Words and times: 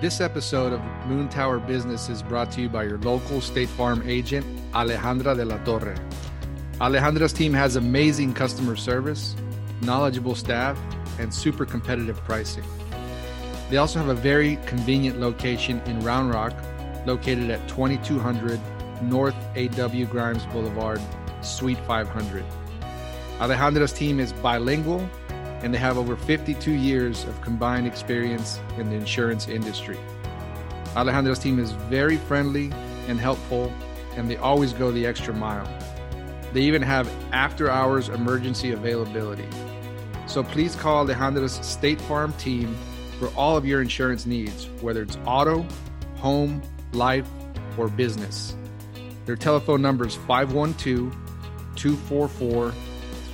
This 0.00 0.20
episode 0.20 0.72
of 0.72 0.80
Moon 1.08 1.28
Tower 1.28 1.58
Business 1.58 2.08
is 2.08 2.22
brought 2.22 2.52
to 2.52 2.60
you 2.60 2.68
by 2.68 2.84
your 2.84 2.98
local 2.98 3.40
State 3.40 3.68
Farm 3.68 4.00
agent, 4.06 4.46
Alejandra 4.70 5.34
de 5.34 5.44
la 5.44 5.58
Torre. 5.64 5.96
Alejandra's 6.74 7.32
team 7.32 7.52
has 7.52 7.74
amazing 7.74 8.32
customer 8.32 8.76
service, 8.76 9.34
knowledgeable 9.82 10.36
staff, 10.36 10.78
and 11.18 11.34
super 11.34 11.66
competitive 11.66 12.16
pricing. 12.22 12.62
They 13.70 13.78
also 13.78 13.98
have 13.98 14.08
a 14.08 14.14
very 14.14 14.54
convenient 14.66 15.18
location 15.18 15.80
in 15.86 15.98
Round 16.04 16.32
Rock, 16.32 16.54
located 17.04 17.50
at 17.50 17.66
2200 17.66 18.60
North 19.02 19.34
A.W. 19.56 20.06
Grimes 20.06 20.46
Boulevard, 20.52 21.00
Suite 21.40 21.80
500. 21.88 22.44
Alejandra's 23.40 23.92
team 23.92 24.20
is 24.20 24.32
bilingual 24.32 25.10
and 25.62 25.74
they 25.74 25.78
have 25.78 25.98
over 25.98 26.16
52 26.16 26.70
years 26.70 27.24
of 27.24 27.40
combined 27.40 27.86
experience 27.86 28.60
in 28.76 28.88
the 28.90 28.96
insurance 28.96 29.48
industry. 29.48 29.98
Alejandro's 30.96 31.38
team 31.38 31.58
is 31.58 31.72
very 31.72 32.16
friendly 32.16 32.70
and 33.08 33.18
helpful, 33.18 33.72
and 34.16 34.30
they 34.30 34.36
always 34.36 34.72
go 34.72 34.90
the 34.90 35.06
extra 35.06 35.34
mile. 35.34 35.68
They 36.52 36.62
even 36.62 36.82
have 36.82 37.10
after 37.32 37.70
hours 37.70 38.08
emergency 38.08 38.72
availability. 38.72 39.46
So 40.26 40.42
please 40.42 40.74
call 40.74 40.98
Alejandro's 40.98 41.64
State 41.66 42.00
Farm 42.02 42.32
team 42.34 42.76
for 43.18 43.28
all 43.36 43.56
of 43.56 43.66
your 43.66 43.82
insurance 43.82 44.26
needs, 44.26 44.66
whether 44.80 45.02
it's 45.02 45.18
auto, 45.26 45.66
home, 46.16 46.62
life, 46.92 47.28
or 47.76 47.88
business. 47.88 48.56
Their 49.26 49.36
telephone 49.36 49.82
number 49.82 50.06
is 50.06 50.14
512 50.14 51.14
244 51.76 52.72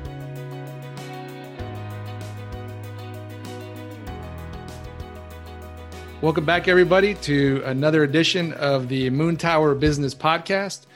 Welcome 6.22 6.44
back, 6.44 6.68
everybody, 6.68 7.14
to 7.14 7.62
another 7.64 8.04
edition 8.04 8.52
of 8.52 8.88
the 8.88 9.10
Moon 9.10 9.36
Tower 9.36 9.74
Business 9.74 10.14
Podcast. 10.14 10.86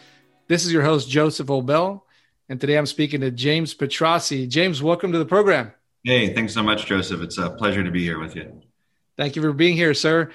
This 0.47 0.64
is 0.64 0.72
your 0.72 0.84
host, 0.84 1.10
Joseph 1.10 1.48
Obel, 1.48 2.03
and 2.48 2.60
today 2.60 2.78
I'm 2.78 2.86
speaking 2.86 3.22
to 3.22 3.33
James 3.33 3.75
Petrossi. 3.75 4.48
James, 4.48 4.81
welcome 4.81 5.10
to 5.10 5.19
the 5.19 5.25
program. 5.25 5.72
Hey, 6.06 6.32
thanks 6.32 6.54
so 6.54 6.62
much, 6.62 6.86
Joseph. 6.86 7.20
It's 7.20 7.36
a 7.36 7.50
pleasure 7.50 7.82
to 7.82 7.90
be 7.90 8.04
here 8.04 8.20
with 8.20 8.36
you. 8.36 8.62
Thank 9.16 9.34
you 9.34 9.42
for 9.42 9.52
being 9.52 9.74
here, 9.74 9.92
sir. 9.92 10.30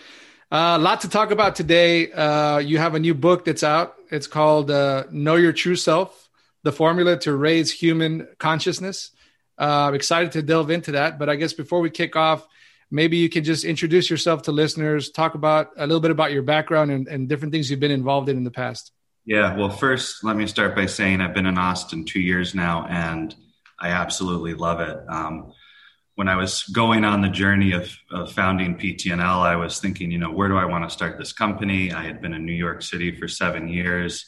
A 0.52 0.55
uh, 0.55 0.78
lot 0.78 1.00
to 1.00 1.09
talk 1.09 1.31
about 1.31 1.55
today. 1.55 2.11
Uh, 2.11 2.58
you 2.58 2.78
have 2.78 2.94
a 2.94 3.00
new 3.00 3.13
book 3.13 3.45
that's 3.45 3.63
out. 3.63 3.95
It's 4.09 4.28
called 4.28 4.69
uh, 4.69 5.05
Know 5.11 5.36
Your 5.36 5.53
True 5.53 5.78
Self 5.78 6.28
The 6.63 6.73
Formula 6.73 7.17
to 7.19 7.33
Raise 7.33 7.72
Human 7.72 8.28
Consciousness. 8.38 9.11
Uh, 9.58 9.88
I'm 9.88 9.95
excited 9.95 10.33
to 10.33 10.41
delve 10.41 10.72
into 10.72 10.91
that. 10.91 11.17
But 11.17 11.30
I 11.30 11.38
guess 11.38 11.53
before 11.53 11.80
we 11.80 11.89
kick 11.89 12.17
off, 12.17 12.45
maybe 12.91 13.16
you 13.16 13.30
can 13.30 13.45
just 13.45 13.63
introduce 13.63 14.09
yourself 14.09 14.41
to 14.41 14.52
listeners, 14.52 15.09
talk 15.09 15.35
about 15.35 15.69
a 15.78 15.88
little 15.88 16.02
bit 16.02 16.11
about 16.11 16.33
your 16.33 16.44
background 16.44 16.91
and, 16.91 17.08
and 17.08 17.30
different 17.30 17.53
things 17.53 17.72
you've 17.72 17.80
been 17.80 17.91
involved 17.91 18.28
in 18.28 18.35
in 18.35 18.44
the 18.44 18.52
past. 18.52 18.91
Yeah, 19.23 19.56
well, 19.56 19.69
first, 19.69 20.22
let 20.22 20.35
me 20.35 20.47
start 20.47 20.75
by 20.75 20.88
saying 20.88 21.22
I've 21.22 21.33
been 21.33 21.45
in 21.45 21.58
Austin 21.58 22.03
two 22.03 22.19
years 22.19 22.53
now 22.53 22.88
and 22.89 23.33
I 23.80 23.91
absolutely 23.91 24.53
love 24.53 24.81
it. 24.81 24.97
Um, 25.08 25.53
when 26.22 26.30
I 26.30 26.36
was 26.36 26.66
going 26.66 27.03
on 27.03 27.22
the 27.22 27.30
journey 27.30 27.72
of, 27.72 27.97
of, 28.11 28.31
founding 28.31 28.77
PTNL, 28.77 29.41
I 29.41 29.55
was 29.55 29.80
thinking, 29.80 30.11
you 30.11 30.19
know, 30.19 30.30
where 30.30 30.50
do 30.50 30.55
I 30.55 30.66
want 30.66 30.83
to 30.83 30.94
start 30.94 31.17
this 31.17 31.33
company? 31.33 31.91
I 31.91 32.03
had 32.03 32.22
been 32.22 32.36
in 32.36 32.45
New 32.45 32.53
York 32.53 32.83
City 32.83 33.19
for 33.19 33.28
seven 33.28 33.68
years 33.68 34.28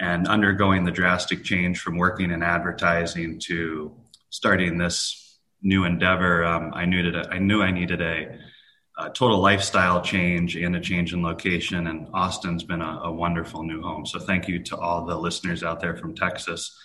and 0.00 0.26
undergoing 0.26 0.82
the 0.82 0.90
drastic 0.90 1.44
change 1.44 1.78
from 1.78 1.98
working 1.98 2.32
in 2.32 2.42
advertising 2.42 3.38
to 3.44 3.94
starting 4.30 4.76
this 4.76 5.38
new 5.62 5.84
endeavor. 5.84 6.44
Um, 6.44 6.72
I 6.74 6.84
knew 6.84 7.12
that 7.12 7.32
I 7.32 7.38
knew 7.38 7.62
I 7.62 7.70
needed 7.70 8.02
a, 8.02 8.36
a, 8.98 9.10
total 9.10 9.38
lifestyle 9.38 10.02
change 10.02 10.56
and 10.56 10.74
a 10.74 10.80
change 10.80 11.12
in 11.12 11.22
location. 11.22 11.86
And 11.86 12.08
Austin's 12.12 12.64
been 12.64 12.82
a, 12.82 13.02
a 13.04 13.12
wonderful 13.12 13.62
new 13.62 13.82
home. 13.82 14.04
So 14.04 14.18
thank 14.18 14.48
you 14.48 14.64
to 14.64 14.76
all 14.76 15.06
the 15.06 15.16
listeners 15.16 15.62
out 15.62 15.78
there 15.78 15.96
from 15.96 16.16
Texas. 16.16 16.76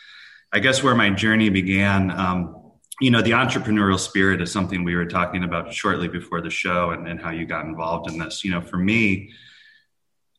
I 0.54 0.60
guess 0.60 0.84
where 0.84 0.94
my 0.94 1.10
journey 1.10 1.50
began. 1.50 2.12
Um, 2.12 2.65
you 3.02 3.12
know 3.12 3.22
the 3.22 3.32
entrepreneurial 3.32 4.00
spirit 4.00 4.42
is 4.42 4.52
something 4.52 4.84
we 4.84 4.96
were 4.96 5.06
talking 5.06 5.44
about 5.44 5.74
shortly 5.74 6.08
before 6.08 6.42
the 6.42 6.50
show 6.50 6.92
and, 6.92 7.08
and 7.08 7.20
how 7.20 7.30
you 7.30 7.46
got 7.46 7.66
involved 7.66 8.10
in 8.10 8.18
this. 8.18 8.44
You 8.44 8.52
know 8.52 8.62
for 8.62 8.78
me 8.78 9.32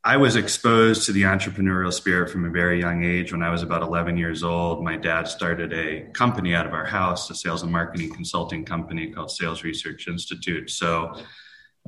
i 0.04 0.16
was 0.16 0.36
exposed 0.36 1.04
to 1.04 1.12
the 1.12 1.22
entrepreneurial 1.22 1.92
spirit 1.92 2.30
from 2.30 2.44
a 2.44 2.50
very 2.50 2.80
young 2.80 3.04
age. 3.04 3.32
When 3.32 3.42
i 3.42 3.50
was 3.50 3.62
about 3.62 3.82
11 3.82 4.16
years 4.16 4.42
old 4.42 4.82
my 4.82 4.96
dad 4.96 5.28
started 5.28 5.72
a 5.72 6.10
company 6.12 6.54
out 6.54 6.66
of 6.66 6.72
our 6.72 6.86
house 6.86 7.28
a 7.30 7.34
sales 7.34 7.62
and 7.62 7.72
marketing 7.72 8.12
consulting 8.12 8.64
company 8.64 9.10
called 9.10 9.30
sales 9.30 9.62
research 9.62 10.08
institute. 10.08 10.70
So 10.70 11.14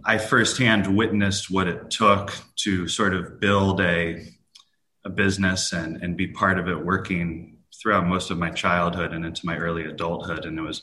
i 0.05 0.19
firsthand 0.19 0.97
witnessed 0.97 1.51
what 1.51 1.67
it 1.67 1.91
took 1.91 2.35
to 2.57 2.89
sort 2.89 3.15
of 3.15 3.41
build 3.41 3.81
a, 3.81 4.27
a 5.05 5.11
business 5.11 5.73
and, 5.73 6.03
and 6.03 6.17
be 6.17 6.27
part 6.29 6.59
of 6.59 6.69
it 6.69 6.85
working 6.85 7.58
throughout 7.81 8.07
most 8.07 8.31
of 8.31 8.39
my 8.39 8.51
childhood 8.51 9.13
and 9.13 9.25
into 9.25 9.47
my 9.47 9.57
early 9.57 9.85
adulthood. 9.85 10.45
And 10.45 10.59
it 10.59 10.63
was 10.63 10.83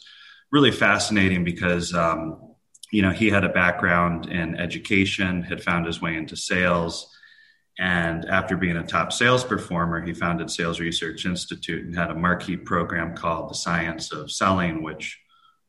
really 0.52 0.72
fascinating 0.72 1.44
because, 1.44 1.94
um, 1.94 2.56
you 2.92 3.02
know, 3.02 3.12
he 3.12 3.30
had 3.30 3.44
a 3.44 3.50
background 3.50 4.28
in 4.28 4.56
education, 4.56 5.44
had 5.44 5.64
found 5.64 5.86
his 5.86 6.02
way 6.02 6.16
into 6.16 6.36
sales. 6.36 7.12
And 7.78 8.26
after 8.26 8.56
being 8.56 8.78
a 8.78 8.86
top 8.86 9.12
sales 9.12 9.44
performer, 9.44 10.02
he 10.02 10.14
founded 10.14 10.50
Sales 10.50 10.80
Research 10.80 11.26
Institute 11.26 11.86
and 11.86 11.96
had 11.96 12.10
a 12.10 12.16
marquee 12.16 12.56
program 12.56 13.16
called 13.16 13.50
The 13.50 13.56
Science 13.56 14.14
of 14.14 14.32
Selling, 14.32 14.82
which 14.82 15.20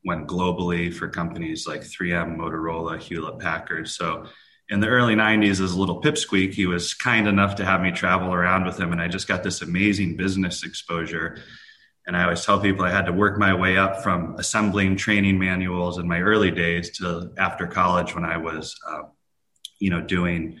went 0.05 0.27
globally 0.27 0.93
for 0.93 1.09
companies 1.09 1.67
like 1.67 1.81
3M, 1.81 2.37
Motorola, 2.37 2.97
Hewlett 2.97 3.39
Packard. 3.39 3.89
So 3.89 4.27
in 4.69 4.79
the 4.81 4.87
early 4.87 5.15
90s 5.15 5.61
as 5.61 5.71
a 5.71 5.79
little 5.79 6.01
pipsqueak 6.01 6.53
he 6.53 6.65
was 6.65 6.93
kind 6.93 7.27
enough 7.27 7.55
to 7.55 7.65
have 7.65 7.81
me 7.81 7.91
travel 7.91 8.33
around 8.33 8.65
with 8.65 8.79
him 8.79 8.91
and 8.91 9.01
i 9.01 9.07
just 9.07 9.27
got 9.27 9.43
this 9.43 9.61
amazing 9.61 10.15
business 10.15 10.63
exposure. 10.63 11.37
And 12.05 12.15
i 12.15 12.23
always 12.23 12.45
tell 12.45 12.59
people 12.59 12.85
i 12.85 12.91
had 12.91 13.05
to 13.05 13.13
work 13.13 13.37
my 13.37 13.53
way 13.53 13.77
up 13.77 14.03
from 14.03 14.35
assembling 14.37 14.95
training 14.95 15.37
manuals 15.39 15.97
in 15.97 16.07
my 16.07 16.21
early 16.21 16.51
days 16.51 16.97
to 16.99 17.31
after 17.37 17.67
college 17.67 18.15
when 18.15 18.25
i 18.25 18.37
was 18.37 18.75
uh, 18.87 19.03
you 19.79 19.89
know 19.89 20.01
doing 20.01 20.59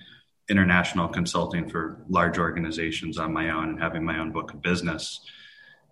international 0.49 1.07
consulting 1.07 1.69
for 1.69 2.03
large 2.09 2.37
organizations 2.37 3.17
on 3.17 3.33
my 3.33 3.49
own 3.49 3.69
and 3.69 3.81
having 3.81 4.03
my 4.03 4.17
own 4.17 4.31
book 4.31 4.53
of 4.53 4.61
business. 4.61 5.19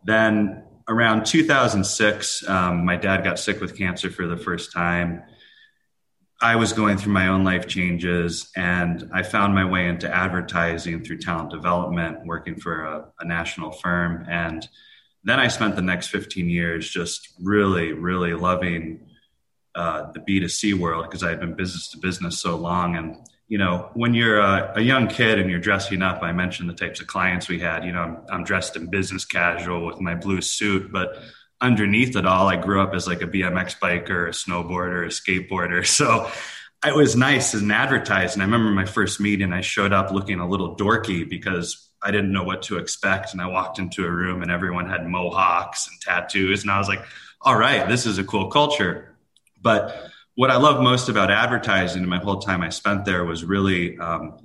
Then 0.05 0.63
around 0.87 1.25
2006 1.25 2.47
um, 2.47 2.85
my 2.85 2.95
dad 2.95 3.23
got 3.23 3.39
sick 3.39 3.59
with 3.59 3.77
cancer 3.77 4.09
for 4.09 4.27
the 4.27 4.37
first 4.37 4.71
time 4.71 5.23
I 6.41 6.57
was 6.57 6.73
going 6.73 6.97
through 6.97 7.13
my 7.13 7.27
own 7.27 7.43
life 7.43 7.65
changes 7.67 8.51
and 8.55 9.09
I 9.13 9.23
found 9.23 9.55
my 9.55 9.63
way 9.63 9.87
into 9.87 10.13
advertising 10.13 11.03
through 11.03 11.19
talent 11.19 11.49
development, 11.49 12.25
working 12.25 12.55
for 12.55 12.83
a, 12.83 13.05
a, 13.19 13.25
national 13.25 13.71
firm. 13.71 14.25
And 14.29 14.67
then 15.23 15.39
I 15.39 15.47
spent 15.47 15.75
the 15.75 15.81
next 15.81 16.07
15 16.07 16.49
years 16.49 16.89
just 16.89 17.33
really, 17.41 17.93
really 17.93 18.33
loving 18.33 19.07
uh, 19.75 20.11
the 20.11 20.19
B2C 20.19 20.73
world 20.73 21.05
because 21.05 21.23
I 21.23 21.29
had 21.29 21.39
been 21.39 21.53
business 21.53 21.89
to 21.91 21.99
business 21.99 22.39
so 22.39 22.57
long. 22.57 22.97
And, 22.97 23.15
you 23.47 23.57
know, 23.57 23.89
when 23.93 24.13
you're 24.13 24.39
a, 24.39 24.73
a, 24.75 24.81
young 24.81 25.07
kid 25.07 25.39
and 25.39 25.49
you're 25.49 25.59
dressing 25.59 26.01
up, 26.01 26.21
I 26.21 26.33
mentioned 26.33 26.69
the 26.69 26.73
types 26.73 26.99
of 26.99 27.07
clients 27.07 27.47
we 27.47 27.59
had. 27.59 27.85
You 27.85 27.93
know, 27.93 28.01
I'm, 28.01 28.17
I'm 28.29 28.43
dressed 28.43 28.75
in 28.75 28.89
business 28.89 29.23
casual 29.23 29.85
with 29.85 30.01
my 30.01 30.15
blue 30.15 30.41
suit, 30.41 30.91
but 30.91 31.17
underneath 31.61 32.15
it 32.15 32.25
all, 32.25 32.47
I 32.47 32.57
grew 32.57 32.81
up 32.81 32.93
as 32.93 33.07
like 33.07 33.21
a 33.21 33.27
BMX 33.27 33.79
biker, 33.79 34.27
a 34.27 34.31
snowboarder, 34.31 35.05
a 35.05 35.09
skateboarder. 35.09 35.85
So 35.85 36.29
it 36.85 36.95
was 36.95 37.15
nice 37.15 37.55
as 37.55 37.61
an 37.61 37.71
advertising. 37.71 38.41
I 38.41 38.45
remember 38.45 38.69
my 38.71 38.85
first 38.85 39.19
meeting, 39.19 39.53
I 39.53 39.61
showed 39.61 39.93
up 39.93 40.11
looking 40.11 40.39
a 40.39 40.47
little 40.47 40.75
dorky 40.75 41.27
because 41.27 41.89
I 42.03 42.11
didn't 42.11 42.31
know 42.31 42.43
what 42.43 42.61
to 42.63 42.77
expect. 42.77 43.33
And 43.33 43.41
I 43.41 43.47
walked 43.47 43.79
into 43.79 44.05
a 44.05 44.11
room 44.11 44.41
and 44.43 44.51
everyone 44.51 44.87
had 44.87 45.07
mohawks 45.07 45.87
and 45.87 45.99
tattoos. 46.01 46.61
And 46.61 46.71
I 46.71 46.77
was 46.77 46.87
like, 46.87 47.03
all 47.41 47.57
right, 47.57 47.87
this 47.87 48.05
is 48.05 48.19
a 48.19 48.23
cool 48.23 48.49
culture. 48.51 49.15
But 49.61 50.11
what 50.35 50.51
I 50.51 50.57
love 50.57 50.81
most 50.83 51.09
about 51.09 51.31
advertising 51.31 52.01
and 52.01 52.09
my 52.09 52.19
whole 52.19 52.39
time 52.39 52.61
I 52.61 52.69
spent 52.69 53.05
there 53.05 53.25
was 53.25 53.43
really 53.43 53.97
um, 53.97 54.44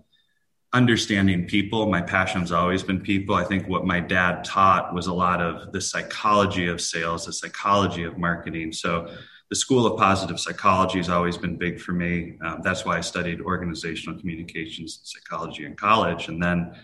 understanding 0.72 1.46
people. 1.46 1.88
My 1.90 2.00
passion's 2.00 2.52
always 2.52 2.82
been 2.82 3.00
people. 3.00 3.34
I 3.34 3.44
think 3.44 3.69
what 3.69 3.84
my 3.84 3.99
dad 3.99 4.44
taught 4.44 4.94
was 4.94 5.08
a 5.08 5.14
lot 5.14 5.40
of 5.40 5.72
the 5.72 5.81
psychology 5.81 6.69
of 6.69 6.81
sales, 6.81 7.26
the 7.26 7.32
psychology 7.32 8.05
of 8.05 8.19
marketing. 8.19 8.72
So 8.72 9.12
the 9.49 9.56
school 9.56 9.84
of 9.84 9.99
positive 9.99 10.38
psychology 10.38 10.99
has 10.99 11.08
always 11.08 11.37
been 11.37 11.56
big 11.56 11.81
for 11.81 11.93
me. 11.93 12.38
Um, 12.44 12.61
that's 12.62 12.84
why 12.84 12.99
I 12.99 13.00
studied 13.00 13.40
organizational 13.40 14.19
communications 14.19 14.99
and 14.99 15.06
psychology 15.06 15.64
in 15.64 15.75
college. 15.75 16.28
And 16.28 16.40
then 16.40 16.76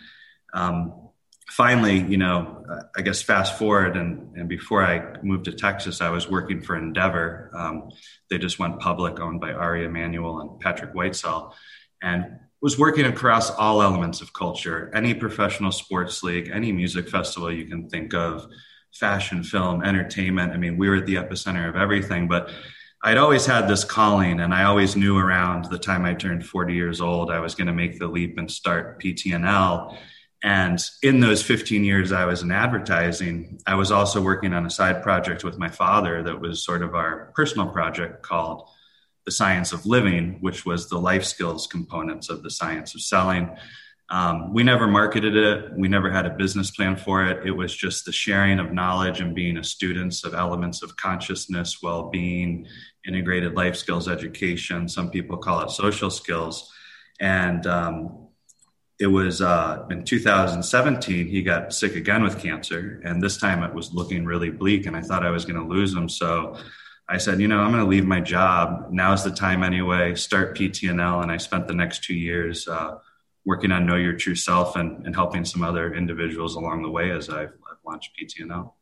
um, 0.53 1.11
finally, 1.49 2.01
you 2.01 2.17
know, 2.17 2.65
I 2.97 3.03
guess 3.03 3.23
fast 3.23 3.57
forward 3.57 3.97
and, 3.97 4.37
and 4.37 4.49
before 4.49 4.85
I 4.85 5.21
moved 5.23 5.45
to 5.45 5.53
Texas, 5.53 6.01
I 6.01 6.11
was 6.11 6.29
working 6.29 6.61
for 6.61 6.77
Endeavor. 6.77 7.53
Um, 7.55 7.91
they 8.31 8.39
just 8.39 8.59
went 8.59 8.81
public, 8.81 9.21
owned 9.21 9.41
by 9.41 9.53
Ari 9.53 9.85
Emanuel 9.85 10.41
and 10.41 10.59
Patrick 10.59 10.93
Whitesell. 10.93 11.53
And 12.03 12.41
was 12.63 12.79
working 12.79 13.05
across 13.05 13.51
all 13.51 13.83
elements 13.83 14.21
of 14.21 14.33
culture 14.33 14.91
any 14.95 15.15
professional 15.15 15.73
sports 15.73 16.23
league, 16.23 16.51
any 16.53 16.73
music 16.73 17.09
festival 17.09 17.53
you 17.53 17.67
can 17.67 17.89
think 17.89 18.15
of, 18.15 18.47
fashion, 18.93 19.43
film, 19.43 19.83
entertainment. 19.83 20.53
I 20.53 20.57
mean, 20.57 20.77
we 20.77 20.89
were 20.89 20.97
at 20.97 21.07
the 21.07 21.17
epicenter 21.17 21.69
of 21.69 21.77
everything, 21.77 22.29
but 22.29 22.51
I'd 23.03 23.19
always 23.19 23.47
had 23.47 23.69
this 23.69 23.85
calling, 23.85 24.41
and 24.41 24.55
I 24.55 24.65
always 24.65 24.97
knew 24.97 25.19
around 25.19 25.67
the 25.67 25.79
time 25.79 26.05
I 26.05 26.15
turned 26.15 26.47
40 26.47 26.75
years 26.75 27.01
old, 27.01 27.31
I 27.31 27.41
was 27.41 27.55
going 27.55 27.67
to 27.67 27.73
make 27.73 27.99
the 27.99 28.09
leap 28.09 28.39
and 28.39 28.51
start 28.51 29.01
PTNL. 29.01 29.97
And 30.43 30.83
in 31.03 31.21
those 31.21 31.43
15 31.43 31.85
years 31.85 32.11
I 32.13 32.25
was 32.25 32.43
in 32.43 32.51
advertising, 32.51 33.61
I 33.67 33.75
was 33.75 33.91
also 33.91 34.21
working 34.21 34.53
on 34.55 34.67
a 34.67 34.71
side 34.71 35.03
project 35.03 35.45
with 35.45 35.59
my 35.59 35.69
father 35.69 36.23
that 36.23 36.41
was 36.41 36.65
sort 36.65 36.83
of 36.83 36.95
our 36.95 37.33
personal 37.35 37.69
project 37.69 38.23
called 38.23 38.69
The 39.27 39.33
Science 39.33 39.73
of 39.73 39.85
Living, 39.85 40.39
which 40.41 40.65
was 40.65 40.89
the 40.89 40.99
life 40.99 41.25
skills 41.25 41.67
components 41.67 42.31
of 42.31 42.43
the 42.43 42.51
science 42.51 42.95
of 42.95 43.03
selling. 43.03 43.51
Um, 44.09 44.55
we 44.55 44.63
never 44.63 44.87
marketed 44.87 45.37
it. 45.37 45.73
We 45.77 45.89
never 45.89 46.11
had 46.11 46.27
a 46.27 46.31
business 46.31 46.71
plan 46.71 46.97
for 46.97 47.25
it. 47.27 47.45
It 47.45 47.51
was 47.51 47.75
just 47.75 48.05
the 48.05 48.13
sharing 48.13 48.61
of 48.61 48.73
knowledge 48.73 49.21
and 49.21 49.35
being 49.35 49.57
a 49.57 49.65
students 49.65 50.25
of 50.25 50.33
elements 50.33 50.83
of 50.83 50.97
consciousness, 50.97 51.83
well 51.83 52.09
being, 52.09 52.67
integrated 53.07 53.55
life 53.55 53.75
skills 53.75 54.09
education. 54.09 54.89
Some 54.89 55.11
people 55.11 55.39
call 55.39 55.63
it 55.63 55.71
social 55.71 56.11
skills. 56.11 56.73
And 57.19 57.67
um, 57.67 58.29
it 58.99 59.09
was 59.09 59.43
uh, 59.43 59.87
in 59.91 60.05
2017, 60.05 61.27
he 61.27 61.43
got 61.43 61.73
sick 61.73 61.97
again 61.97 62.23
with 62.23 62.39
cancer. 62.39 63.01
And 63.05 63.21
this 63.21 63.39
time 63.39 63.63
it 63.63 63.75
was 63.75 63.93
looking 63.93 64.25
really 64.25 64.51
bleak, 64.51 64.87
and 64.87 64.97
I 64.97 65.03
thought 65.03 65.27
I 65.27 65.31
was 65.31 65.45
going 65.45 65.61
to 65.61 65.69
lose 65.69 65.93
him. 65.93 66.09
So 66.09 66.57
I 67.09 67.19
said, 67.19 67.41
you 67.41 67.49
know, 67.49 67.61
I'm 67.61 67.71
going 67.71 67.85
to 67.85 67.89
leave 67.89 68.05
my 68.05 68.21
job. 68.21 68.89
Now's 68.91 69.23
the 69.23 69.31
time 69.31 69.63
anyway. 69.63 70.15
Start 70.17 70.57
PTNL. 70.57 71.23
And 71.23 71.31
I 71.31 71.37
spent 71.37 71.69
the 71.69 71.75
next 71.75 72.03
two 72.03 72.15
years 72.15 72.67
uh, 72.67 72.99
working 73.45 73.71
on 73.71 73.87
Know 73.87 73.97
Your 73.97 74.15
True 74.15 74.35
Self 74.35 74.75
and, 74.77 75.07
and 75.07 75.15
helping 75.15 75.45
some 75.45 75.63
other 75.63 75.95
individuals 75.95 76.57
along 76.57 76.83
the 76.83 76.91
way 76.91 77.11
as 77.13 77.31
I've, 77.31 77.53
I've 77.71 77.79
launched 77.87 78.11
PTNL. 78.21 78.73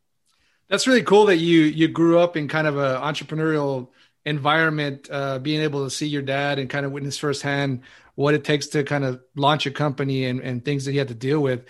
That's 0.67 0.87
really 0.87 1.03
cool 1.03 1.27
that 1.27 1.37
you 1.37 1.61
you 1.61 1.87
grew 1.87 2.17
up 2.17 2.35
in 2.35 2.47
kind 2.47 2.65
of 2.65 2.77
an 2.77 2.99
entrepreneurial 2.99 3.89
environment, 4.25 5.07
uh, 5.11 5.37
being 5.37 5.61
able 5.61 5.83
to 5.83 5.91
see 5.91 6.07
your 6.07 6.23
dad 6.23 6.57
and 6.57 6.67
kind 6.67 6.85
of 6.85 6.91
witness 6.91 7.19
firsthand 7.19 7.81
what 8.15 8.33
it 8.33 8.43
takes 8.43 8.67
to 8.67 8.83
kind 8.83 9.03
of 9.03 9.21
launch 9.35 9.65
a 9.65 9.71
company 9.71 10.25
and, 10.25 10.39
and 10.39 10.65
things 10.65 10.85
that 10.85 10.91
he 10.91 10.97
had 10.97 11.09
to 11.09 11.13
deal 11.13 11.39
with. 11.39 11.65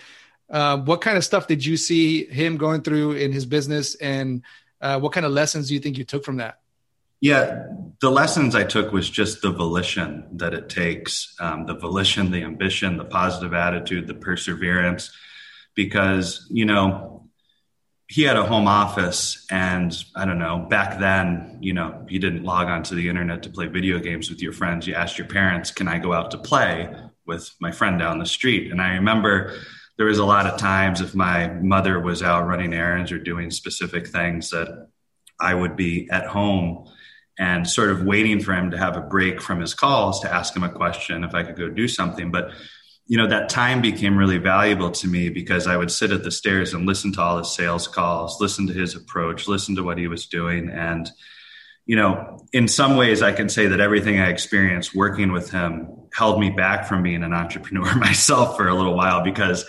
Uh, 0.48 0.78
what 0.78 1.00
kind 1.00 1.18
of 1.18 1.24
stuff 1.24 1.46
did 1.48 1.66
you 1.66 1.76
see 1.76 2.24
him 2.24 2.56
going 2.56 2.80
through 2.80 3.12
in 3.12 3.32
his 3.32 3.44
business, 3.44 3.96
and 3.96 4.42
uh, 4.80 4.98
what 5.00 5.12
kind 5.12 5.26
of 5.26 5.32
lessons 5.32 5.68
do 5.68 5.74
you 5.74 5.80
think 5.80 5.98
you 5.98 6.04
took 6.04 6.24
from 6.24 6.36
that? 6.36 6.58
Yeah, 7.20 7.66
the 8.00 8.10
lessons 8.10 8.54
I 8.54 8.64
took 8.64 8.92
was 8.92 9.08
just 9.08 9.40
the 9.40 9.50
volition 9.50 10.26
that 10.32 10.52
it 10.52 10.68
takes 10.68 11.34
um, 11.40 11.64
the 11.66 11.74
volition, 11.74 12.30
the 12.30 12.42
ambition, 12.42 12.98
the 12.98 13.04
positive 13.04 13.54
attitude, 13.54 14.06
the 14.06 14.14
perseverance. 14.14 15.10
Because, 15.74 16.46
you 16.50 16.64
know, 16.64 17.28
he 18.08 18.22
had 18.22 18.36
a 18.36 18.44
home 18.44 18.68
office, 18.68 19.46
and 19.50 19.96
I 20.14 20.24
don't 20.24 20.38
know, 20.38 20.66
back 20.70 21.00
then, 21.00 21.58
you 21.60 21.72
know, 21.72 22.06
you 22.08 22.18
didn't 22.18 22.44
log 22.44 22.68
onto 22.68 22.94
the 22.94 23.08
internet 23.08 23.42
to 23.42 23.50
play 23.50 23.66
video 23.66 23.98
games 23.98 24.30
with 24.30 24.40
your 24.40 24.52
friends. 24.52 24.86
You 24.86 24.94
asked 24.94 25.18
your 25.18 25.26
parents, 25.26 25.70
Can 25.70 25.88
I 25.88 25.98
go 25.98 26.12
out 26.12 26.30
to 26.30 26.38
play 26.38 26.94
with 27.26 27.50
my 27.60 27.72
friend 27.72 27.98
down 27.98 28.18
the 28.18 28.26
street? 28.26 28.70
And 28.70 28.80
I 28.80 28.94
remember 28.94 29.58
there 29.96 30.06
was 30.06 30.18
a 30.18 30.24
lot 30.24 30.46
of 30.46 30.58
times 30.58 31.00
if 31.00 31.14
my 31.14 31.48
mother 31.48 31.98
was 32.00 32.22
out 32.22 32.46
running 32.46 32.74
errands 32.74 33.12
or 33.12 33.18
doing 33.18 33.50
specific 33.50 34.08
things 34.08 34.50
that 34.50 34.88
I 35.40 35.54
would 35.54 35.76
be 35.76 36.08
at 36.10 36.26
home 36.26 36.88
and 37.38 37.68
sort 37.68 37.90
of 37.90 38.04
waiting 38.04 38.40
for 38.40 38.54
him 38.54 38.70
to 38.70 38.78
have 38.78 38.96
a 38.96 39.02
break 39.02 39.42
from 39.42 39.60
his 39.60 39.74
calls 39.74 40.20
to 40.20 40.32
ask 40.32 40.56
him 40.56 40.62
a 40.62 40.70
question 40.70 41.24
if 41.24 41.34
I 41.34 41.42
could 41.42 41.56
go 41.56 41.68
do 41.68 41.88
something. 41.88 42.30
But 42.30 42.50
you 43.06 43.16
know 43.16 43.28
that 43.28 43.48
time 43.48 43.80
became 43.80 44.16
really 44.16 44.38
valuable 44.38 44.90
to 44.90 45.06
me 45.06 45.28
because 45.28 45.66
I 45.66 45.76
would 45.76 45.92
sit 45.92 46.10
at 46.10 46.24
the 46.24 46.30
stairs 46.30 46.74
and 46.74 46.86
listen 46.86 47.12
to 47.12 47.20
all 47.20 47.38
his 47.38 47.54
sales 47.54 47.86
calls, 47.86 48.40
listen 48.40 48.66
to 48.66 48.72
his 48.72 48.96
approach, 48.96 49.46
listen 49.46 49.76
to 49.76 49.84
what 49.84 49.98
he 49.98 50.08
was 50.08 50.26
doing, 50.26 50.68
and 50.70 51.10
you 51.84 51.94
know, 51.94 52.44
in 52.52 52.66
some 52.66 52.96
ways, 52.96 53.22
I 53.22 53.32
can 53.32 53.48
say 53.48 53.68
that 53.68 53.78
everything 53.78 54.18
I 54.18 54.28
experienced 54.28 54.92
working 54.92 55.30
with 55.30 55.52
him 55.52 55.88
held 56.12 56.40
me 56.40 56.50
back 56.50 56.86
from 56.86 57.04
being 57.04 57.22
an 57.22 57.32
entrepreneur 57.32 57.94
myself 57.96 58.56
for 58.56 58.66
a 58.66 58.74
little 58.74 58.96
while 58.96 59.22
because 59.22 59.64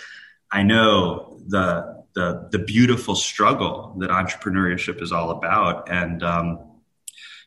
I 0.50 0.62
know 0.62 1.40
the 1.46 2.04
the 2.14 2.48
the 2.50 2.58
beautiful 2.58 3.14
struggle 3.14 3.94
that 3.98 4.10
entrepreneurship 4.10 5.02
is 5.02 5.12
all 5.12 5.30
about, 5.30 5.90
and 5.90 6.22
um, 6.22 6.68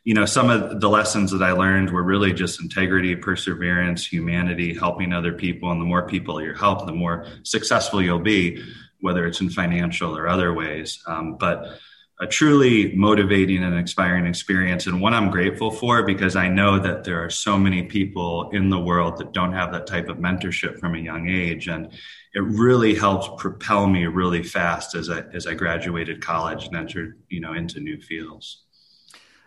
you 0.04 0.14
know, 0.14 0.24
some 0.24 0.50
of 0.50 0.80
the 0.80 0.88
lessons 0.88 1.30
that 1.30 1.42
I 1.42 1.52
learned 1.52 1.90
were 1.90 2.02
really 2.02 2.32
just 2.32 2.60
integrity, 2.60 3.14
perseverance, 3.14 4.04
humanity, 4.04 4.74
helping 4.74 5.12
other 5.12 5.32
people. 5.32 5.70
And 5.70 5.80
the 5.80 5.84
more 5.84 6.06
people 6.06 6.42
you 6.42 6.54
help, 6.54 6.86
the 6.86 6.92
more 6.92 7.26
successful 7.44 8.02
you'll 8.02 8.18
be, 8.18 8.64
whether 9.00 9.26
it's 9.26 9.40
in 9.40 9.48
financial 9.48 10.16
or 10.16 10.26
other 10.26 10.52
ways. 10.52 11.00
Um, 11.06 11.36
but 11.36 11.78
a 12.20 12.26
truly 12.26 12.94
motivating 12.94 13.62
and 13.62 13.76
inspiring 13.76 14.26
experience, 14.26 14.86
and 14.86 15.00
one 15.00 15.14
I'm 15.14 15.30
grateful 15.30 15.70
for 15.70 16.02
because 16.04 16.36
I 16.36 16.48
know 16.48 16.78
that 16.78 17.04
there 17.04 17.24
are 17.24 17.30
so 17.30 17.58
many 17.58 17.84
people 17.84 18.50
in 18.50 18.70
the 18.70 18.78
world 18.78 19.18
that 19.18 19.32
don't 19.32 19.52
have 19.52 19.72
that 19.72 19.86
type 19.86 20.08
of 20.08 20.18
mentorship 20.18 20.78
from 20.78 20.94
a 20.94 20.98
young 20.98 21.28
age. 21.28 21.68
And 21.68 21.92
it 22.34 22.40
really 22.40 22.94
helped 22.94 23.38
propel 23.38 23.86
me 23.86 24.06
really 24.06 24.42
fast 24.42 24.94
as 24.94 25.10
I, 25.10 25.20
as 25.34 25.46
I 25.46 25.54
graduated 25.54 26.24
college 26.24 26.66
and 26.66 26.76
entered, 26.76 27.18
you 27.28 27.40
know, 27.40 27.52
into 27.52 27.80
new 27.80 28.00
fields. 28.00 28.62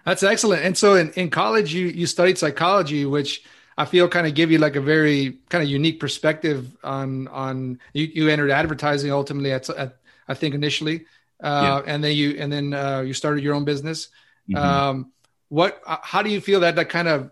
That's 0.05 0.21
excellent. 0.21 0.63
And 0.63 0.77
so 0.77 0.95
in, 0.95 1.11
in 1.13 1.29
college, 1.31 1.73
you 1.73 1.87
you 1.87 2.05
studied 2.05 2.37
psychology, 2.37 3.05
which 3.05 3.43
I 3.75 3.85
feel 3.85 4.07
kind 4.07 4.27
of 4.27 4.35
give 4.35 4.51
you 4.51 4.59
like 4.59 4.75
a 4.75 4.81
very 4.81 5.39
kind 5.49 5.63
of 5.63 5.69
unique 5.69 5.99
perspective 5.99 6.77
on 6.83 7.27
on 7.29 7.79
you, 7.93 8.05
you 8.13 8.29
entered 8.29 8.51
advertising 8.51 9.11
ultimately 9.11 9.51
at, 9.51 9.67
at 9.71 9.97
I 10.27 10.35
think 10.35 10.53
initially, 10.53 11.05
uh, 11.43 11.81
yeah. 11.83 11.93
and 11.93 12.03
then 12.03 12.15
you 12.15 12.37
and 12.37 12.53
then 12.53 12.73
uh, 12.73 13.01
you 13.01 13.13
started 13.13 13.43
your 13.43 13.55
own 13.55 13.65
business. 13.65 14.09
Mm-hmm. 14.47 14.63
Um, 14.63 15.11
what 15.49 15.81
how 15.85 16.21
do 16.21 16.29
you 16.29 16.39
feel 16.39 16.59
that 16.59 16.75
that 16.75 16.89
kind 16.89 17.07
of 17.07 17.31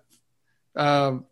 um, 0.76 1.26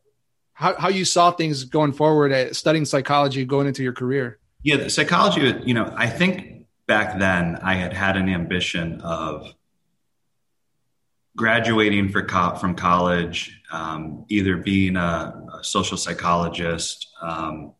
how 0.61 0.75
how 0.79 0.89
you 0.89 1.03
saw 1.03 1.31
things 1.31 1.63
going 1.63 1.91
forward 1.91 2.31
at 2.31 2.55
studying 2.55 2.85
psychology 2.85 3.43
going 3.45 3.65
into 3.67 3.81
your 3.81 3.93
career? 3.93 4.37
Yeah, 4.61 4.87
psychology. 4.89 5.59
You 5.65 5.73
know, 5.73 5.91
I 5.97 6.07
think 6.07 6.67
back 6.85 7.17
then 7.17 7.57
I 7.63 7.73
had 7.73 7.93
had 7.93 8.15
an 8.15 8.29
ambition 8.29 9.01
of 9.01 9.55
graduating 11.35 12.09
for 12.09 12.23
co- 12.23 12.55
from 12.55 12.75
college, 12.75 13.59
um, 13.71 14.25
either 14.29 14.57
being 14.57 14.97
a, 14.97 15.33
a 15.59 15.63
social 15.63 15.97
psychologist 15.97 17.07
um, 17.23 17.73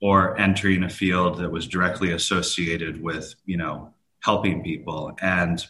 or 0.00 0.38
entering 0.38 0.84
a 0.84 0.88
field 0.88 1.38
that 1.38 1.50
was 1.50 1.66
directly 1.66 2.12
associated 2.12 3.02
with, 3.02 3.34
you 3.46 3.56
know, 3.56 3.92
helping 4.20 4.62
people. 4.62 5.12
And 5.20 5.66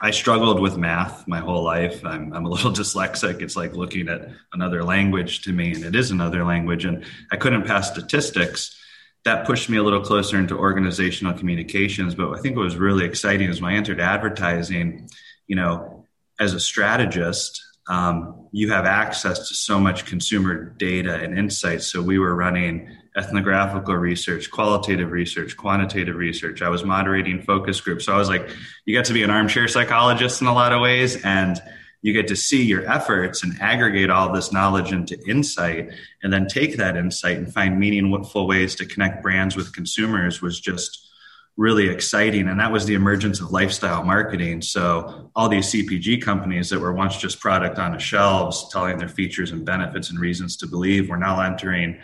I 0.00 0.12
struggled 0.12 0.60
with 0.60 0.76
math 0.76 1.26
my 1.26 1.40
whole 1.40 1.64
life. 1.64 2.04
I'm, 2.04 2.32
I'm 2.32 2.46
a 2.46 2.48
little 2.54 2.70
dyslexic. 2.70 3.42
It's 3.42 3.56
like 3.56 3.74
looking 3.74 4.08
at 4.08 4.28
another 4.52 4.84
language 4.84 5.42
to 5.42 5.52
me, 5.52 5.74
and 5.74 5.84
it 5.84 5.96
is 5.96 6.10
another 6.10 6.44
language. 6.44 6.84
And 6.84 7.04
I 7.32 7.36
couldn't 7.36 7.66
pass 7.66 7.90
statistics. 7.90 8.76
That 9.24 9.46
pushed 9.46 9.68
me 9.68 9.76
a 9.76 9.82
little 9.82 10.00
closer 10.00 10.38
into 10.38 10.56
organizational 10.56 11.36
communications. 11.36 12.14
But 12.14 12.32
I 12.32 12.40
think 12.40 12.56
what 12.56 12.64
was 12.64 12.76
really 12.76 13.04
exciting 13.04 13.50
is 13.50 13.60
when 13.60 13.72
I 13.72 13.76
entered 13.76 14.00
advertising, 14.00 15.10
you 15.48 15.56
know, 15.56 16.06
as 16.38 16.54
a 16.54 16.60
strategist, 16.60 17.60
um, 17.88 18.48
you 18.52 18.70
have 18.70 18.84
access 18.84 19.48
to 19.48 19.54
so 19.54 19.80
much 19.80 20.04
consumer 20.04 20.74
data 20.78 21.14
and 21.14 21.36
insights. 21.36 21.86
So 21.88 22.00
we 22.00 22.18
were 22.18 22.34
running 22.34 22.96
ethnographical 23.18 23.96
research, 23.96 24.50
qualitative 24.50 25.10
research, 25.10 25.56
quantitative 25.56 26.16
research. 26.16 26.62
I 26.62 26.68
was 26.68 26.84
moderating 26.84 27.42
focus 27.42 27.80
groups. 27.80 28.04
So 28.04 28.14
I 28.14 28.16
was 28.16 28.28
like, 28.28 28.48
you 28.84 28.94
get 28.94 29.06
to 29.06 29.12
be 29.12 29.22
an 29.22 29.30
armchair 29.30 29.66
psychologist 29.66 30.40
in 30.40 30.46
a 30.46 30.54
lot 30.54 30.72
of 30.72 30.80
ways. 30.80 31.22
And 31.24 31.60
you 32.00 32.12
get 32.12 32.28
to 32.28 32.36
see 32.36 32.62
your 32.62 32.88
efforts 32.88 33.42
and 33.42 33.60
aggregate 33.60 34.08
all 34.08 34.32
this 34.32 34.52
knowledge 34.52 34.92
into 34.92 35.18
insight 35.28 35.90
and 36.22 36.32
then 36.32 36.46
take 36.46 36.76
that 36.76 36.96
insight 36.96 37.38
and 37.38 37.52
find 37.52 37.78
meaningful 37.78 38.46
ways 38.46 38.76
to 38.76 38.86
connect 38.86 39.22
brands 39.22 39.56
with 39.56 39.74
consumers 39.74 40.40
was 40.40 40.60
just 40.60 41.06
really 41.56 41.88
exciting. 41.88 42.46
And 42.46 42.60
that 42.60 42.70
was 42.70 42.86
the 42.86 42.94
emergence 42.94 43.40
of 43.40 43.50
lifestyle 43.50 44.04
marketing. 44.04 44.62
So 44.62 45.32
all 45.34 45.48
these 45.48 45.66
CPG 45.72 46.22
companies 46.22 46.70
that 46.70 46.78
were 46.78 46.92
once 46.92 47.16
just 47.16 47.40
product 47.40 47.80
on 47.80 47.92
the 47.92 47.98
shelves 47.98 48.68
telling 48.70 48.96
their 48.96 49.08
features 49.08 49.50
and 49.50 49.64
benefits 49.64 50.10
and 50.10 50.20
reasons 50.20 50.56
to 50.58 50.68
believe 50.68 51.10
were 51.10 51.16
now 51.16 51.40
entering 51.40 51.98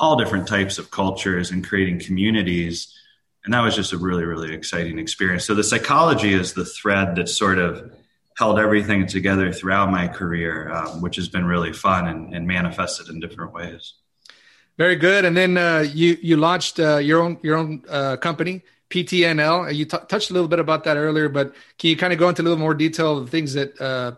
all 0.00 0.16
different 0.16 0.48
types 0.48 0.78
of 0.78 0.90
cultures 0.90 1.50
and 1.50 1.64
creating 1.64 2.00
communities. 2.00 2.98
And 3.44 3.52
that 3.52 3.60
was 3.60 3.76
just 3.76 3.92
a 3.92 3.98
really, 3.98 4.24
really 4.24 4.52
exciting 4.54 4.98
experience. 4.98 5.44
So 5.44 5.54
the 5.54 5.62
psychology 5.62 6.32
is 6.32 6.54
the 6.54 6.64
thread 6.64 7.16
that 7.16 7.28
sort 7.28 7.58
of 7.58 7.92
held 8.36 8.58
everything 8.58 9.06
together 9.06 9.52
throughout 9.52 9.90
my 9.90 10.08
career, 10.08 10.72
um, 10.72 11.02
which 11.02 11.16
has 11.16 11.28
been 11.28 11.44
really 11.44 11.74
fun 11.74 12.08
and, 12.08 12.34
and, 12.34 12.46
manifested 12.46 13.08
in 13.08 13.20
different 13.20 13.52
ways. 13.52 13.94
Very 14.78 14.96
good. 14.96 15.26
And 15.26 15.36
then 15.36 15.58
uh, 15.58 15.84
you 15.92 16.16
you 16.22 16.38
launched 16.38 16.80
uh, 16.80 16.96
your 16.96 17.20
own 17.20 17.38
your 17.42 17.56
own 17.56 17.82
uh, 17.86 18.16
company, 18.16 18.62
PTNL. 18.88 19.74
You 19.74 19.84
t- 19.84 19.98
touched 20.08 20.30
a 20.30 20.32
little 20.32 20.48
bit 20.48 20.58
about 20.58 20.84
that 20.84 20.96
earlier, 20.96 21.28
but 21.28 21.54
can 21.78 21.90
you 21.90 21.96
kind 21.98 22.14
of 22.14 22.18
go 22.18 22.30
into 22.30 22.40
a 22.40 22.44
little 22.44 22.58
more 22.58 22.72
detail 22.72 23.18
of 23.18 23.26
the 23.26 23.30
things 23.30 23.52
that 23.52 23.78
uh, 23.78 24.12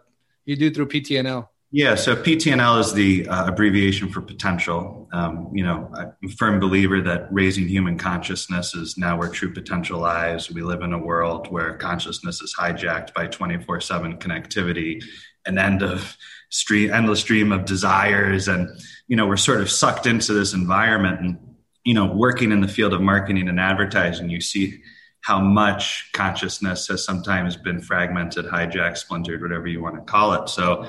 you 0.45 0.55
do 0.55 0.71
through 0.71 0.87
PTNL? 0.87 1.49
Yeah, 1.75 1.95
so 1.95 2.15
PTNL 2.15 2.81
is 2.81 2.93
the 2.93 3.27
uh, 3.27 3.47
abbreviation 3.47 4.11
for 4.11 4.21
potential. 4.21 5.09
Um, 5.11 5.49
you 5.55 5.65
know, 5.65 5.91
I'm 5.97 6.13
a 6.23 6.29
firm 6.29 6.61
believer 6.61 7.01
that 7.01 7.29
raising 7.33 7.67
human 7.67 7.97
consciousness 7.97 8.75
is 8.75 8.99
now 8.99 9.17
where 9.17 9.31
true 9.31 9.51
potential 9.55 9.99
lies. 9.99 10.51
We 10.51 10.61
live 10.61 10.83
in 10.83 10.93
a 10.93 10.99
world 10.99 11.51
where 11.51 11.79
consciousness 11.79 12.43
is 12.43 12.55
hijacked 12.55 13.15
by 13.15 13.27
24 13.27 13.81
7 13.81 14.19
connectivity, 14.19 15.03
an 15.47 15.57
end 15.57 15.83
of 15.83 16.15
stream, 16.51 16.93
endless 16.93 17.21
stream 17.21 17.53
of 17.53 17.65
desires. 17.65 18.49
And, 18.49 18.69
you 19.09 19.17
know, 19.17 19.27
we're 19.27 19.39
sort 19.39 19.63
of 19.63 19.71
sucked 19.71 20.05
into 20.05 20.35
this 20.35 20.53
environment. 20.53 21.21
And, 21.21 21.39
you 21.85 21.95
know, 21.95 22.05
working 22.05 22.53
in 22.53 22.61
the 22.61 22.69
field 22.69 22.93
of 22.93 23.01
marketing 23.01 23.49
and 23.49 23.59
advertising, 23.59 24.29
you 24.29 24.43
see 24.43 24.83
how 25.23 25.41
much 25.41 26.11
consciousness 26.13 26.89
has 26.89 27.03
sometimes 27.03 27.57
been 27.57 27.81
fragmented, 27.81 28.45
hijacked, 28.45 28.99
splintered, 28.99 29.41
whatever 29.41 29.69
you 29.69 29.83
want 29.83 29.95
to 29.95 30.03
call 30.03 30.35
it. 30.35 30.51
So, 30.51 30.87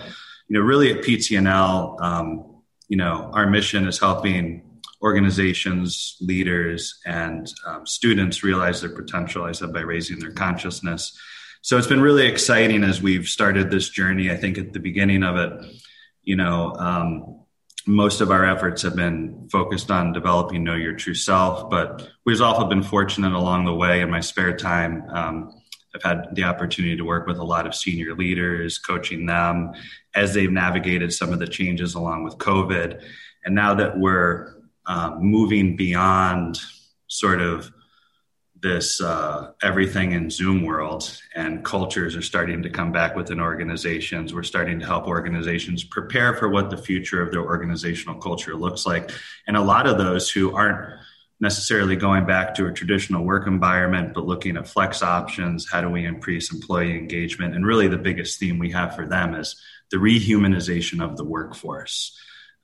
you 0.48 0.58
know, 0.58 0.66
really 0.66 0.92
at 0.92 1.04
PTNL, 1.04 2.02
um, 2.02 2.62
you 2.88 2.98
know, 2.98 3.32
our 3.34 3.48
mission 3.48 3.88
is 3.88 4.00
helping 4.00 4.62
organizations, 5.02 6.18
leaders, 6.22 7.00
and 7.06 7.52
um, 7.68 7.86
students 7.86 8.44
realize 8.44 8.82
their 8.82 8.96
potential. 8.96 9.44
I 9.44 9.52
said 9.52 9.74
by 9.74 9.82
raising 9.82 10.20
their 10.20 10.32
consciousness. 10.32 11.18
So 11.62 11.78
it's 11.78 11.88
been 11.88 12.02
really 12.02 12.28
exciting 12.28 12.84
as 12.84 13.02
we've 13.02 13.28
started 13.28 13.70
this 13.70 13.90
journey. 13.90 14.32
I 14.32 14.38
think 14.38 14.58
at 14.58 14.74
the 14.74 14.80
beginning 14.80 15.24
of 15.24 15.38
it, 15.38 15.66
you 16.24 16.36
know, 16.36 16.74
um, 16.76 17.42
most 17.86 18.22
of 18.22 18.32
our 18.32 18.46
efforts 18.46 18.82
have 18.84 18.96
been 18.96 19.50
focused 19.52 19.92
on 19.92 20.14
developing 20.14 20.64
know 20.64 20.76
your 20.76 20.94
true 20.94 21.14
self, 21.14 21.70
but 21.70 22.10
we've 22.26 22.42
also 22.42 22.68
been 22.68 22.84
fortunate 22.84 23.34
along 23.34 23.66
the 23.66 23.74
way 23.74 24.02
in 24.02 24.10
my 24.10 24.22
spare 24.22 24.56
time. 24.56 25.04
Um, 25.10 25.54
I've 25.96 26.04
had 26.04 26.36
the 26.36 26.44
opportunity 26.44 26.96
to 26.98 27.04
work 27.04 27.28
with 27.28 27.38
a 27.38 27.44
lot 27.44 27.68
of 27.68 27.76
senior 27.76 28.16
leaders, 28.16 28.78
coaching 28.80 29.26
them 29.26 29.74
as 30.16 30.34
they've 30.34 30.52
navigated 30.52 31.14
some 31.14 31.32
of 31.32 31.40
the 31.40 31.48
changes 31.48 31.96
along 31.96 32.24
with 32.24 32.38
COVID. 32.38 33.04
And 33.46 33.54
now 33.54 33.74
that 33.76 33.98
we're 33.98 34.56
um, 34.86 35.20
moving 35.22 35.76
beyond 35.76 36.60
sort 37.08 37.42
of 37.42 37.72
this 38.64 39.02
uh, 39.02 39.52
everything 39.62 40.14
in 40.14 40.30
Zoom 40.30 40.64
world, 40.64 41.22
and 41.36 41.64
cultures 41.66 42.16
are 42.16 42.22
starting 42.22 42.64
to 42.64 42.70
come 42.70 42.94
back 42.94 43.14
within 43.14 43.42
organizations. 43.42 44.34
We're 44.34 44.44
starting 44.44 44.80
to 44.80 44.86
help 44.86 45.06
organizations 45.06 45.84
prepare 45.84 46.34
for 46.34 46.50
what 46.50 46.70
the 46.70 46.78
future 46.78 47.22
of 47.22 47.32
their 47.32 47.44
organizational 47.44 48.20
culture 48.22 48.56
looks 48.56 48.86
like. 48.86 49.12
And 49.48 49.58
a 49.58 49.62
lot 49.62 49.86
of 49.86 49.98
those 49.98 50.32
who 50.32 50.56
aren't 50.56 50.98
necessarily 51.40 51.96
going 51.96 52.26
back 52.26 52.56
to 52.56 52.68
a 52.68 52.74
traditional 52.74 53.24
work 53.26 53.48
environment, 53.48 54.14
but 54.14 54.26
looking 54.26 54.58
at 54.58 54.68
flex 54.68 55.02
options. 55.02 55.68
How 55.70 55.82
do 55.82 55.90
we 55.90 56.06
increase 56.06 56.54
employee 56.54 56.98
engagement? 56.98 57.56
And 57.56 57.66
really, 57.66 57.88
the 57.88 57.98
biggest 57.98 58.40
theme 58.40 58.60
we 58.60 58.72
have 58.72 58.96
for 58.96 59.06
them 59.06 59.34
is 59.34 59.56
the 59.92 59.98
rehumanization 59.98 61.04
of 61.04 61.18
the 61.18 61.24
workforce 61.26 62.18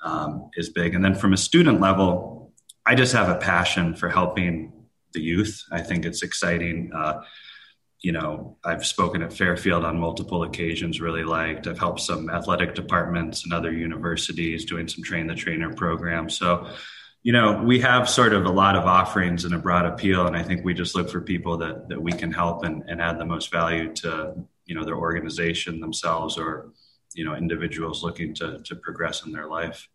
um, 0.03 0.49
is 0.55 0.69
big. 0.69 0.95
And 0.95 1.03
then 1.03 1.15
from 1.15 1.33
a 1.33 1.37
student 1.37 1.81
level, 1.81 2.53
I 2.85 2.95
just 2.95 3.13
have 3.13 3.29
a 3.29 3.35
passion 3.35 3.95
for 3.95 4.09
helping 4.09 4.73
the 5.13 5.21
youth. 5.21 5.63
I 5.71 5.81
think 5.81 6.05
it's 6.05 6.23
exciting. 6.23 6.91
Uh, 6.93 7.21
you 8.01 8.13
know, 8.13 8.57
I've 8.63 8.85
spoken 8.85 9.21
at 9.21 9.33
Fairfield 9.33 9.83
on 9.83 9.99
multiple 9.99 10.43
occasions, 10.43 11.01
really 11.01 11.23
liked. 11.23 11.67
I've 11.67 11.79
helped 11.79 11.99
some 11.99 12.29
athletic 12.29 12.73
departments 12.73 13.43
and 13.43 13.51
other 13.51 13.73
universities 13.73 14.65
doing 14.65 14.87
some 14.87 15.03
train 15.03 15.27
the 15.27 15.35
trainer 15.35 15.73
programs. 15.73 16.37
So 16.37 16.69
you 17.21 17.33
know, 17.33 17.61
we 17.63 17.79
have 17.81 18.09
sort 18.09 18.33
of 18.33 18.45
a 18.45 18.51
lot 18.51 18.75
of 18.75 18.85
offerings 18.85 19.43
and 19.43 19.53
a 19.53 19.57
broad 19.57 19.85
appeal, 19.85 20.25
and 20.25 20.37
I 20.37 20.43
think 20.43 20.63
we 20.63 20.73
just 20.73 20.95
look 20.95 21.09
for 21.09 21.19
people 21.19 21.57
that 21.57 21.89
that 21.89 22.01
we 22.01 22.11
can 22.11 22.31
help 22.31 22.63
and, 22.63 22.83
and 22.87 23.01
add 23.01 23.19
the 23.19 23.25
most 23.25 23.51
value 23.51 23.93
to 23.95 24.35
you 24.65 24.75
know 24.75 24.85
their 24.85 24.95
organization 24.95 25.79
themselves 25.79 26.37
or 26.37 26.71
you 27.13 27.25
know 27.25 27.35
individuals 27.35 28.03
looking 28.03 28.33
to 28.35 28.59
to 28.59 28.75
progress 28.75 29.25
in 29.25 29.31
their 29.31 29.47
life. 29.47 29.89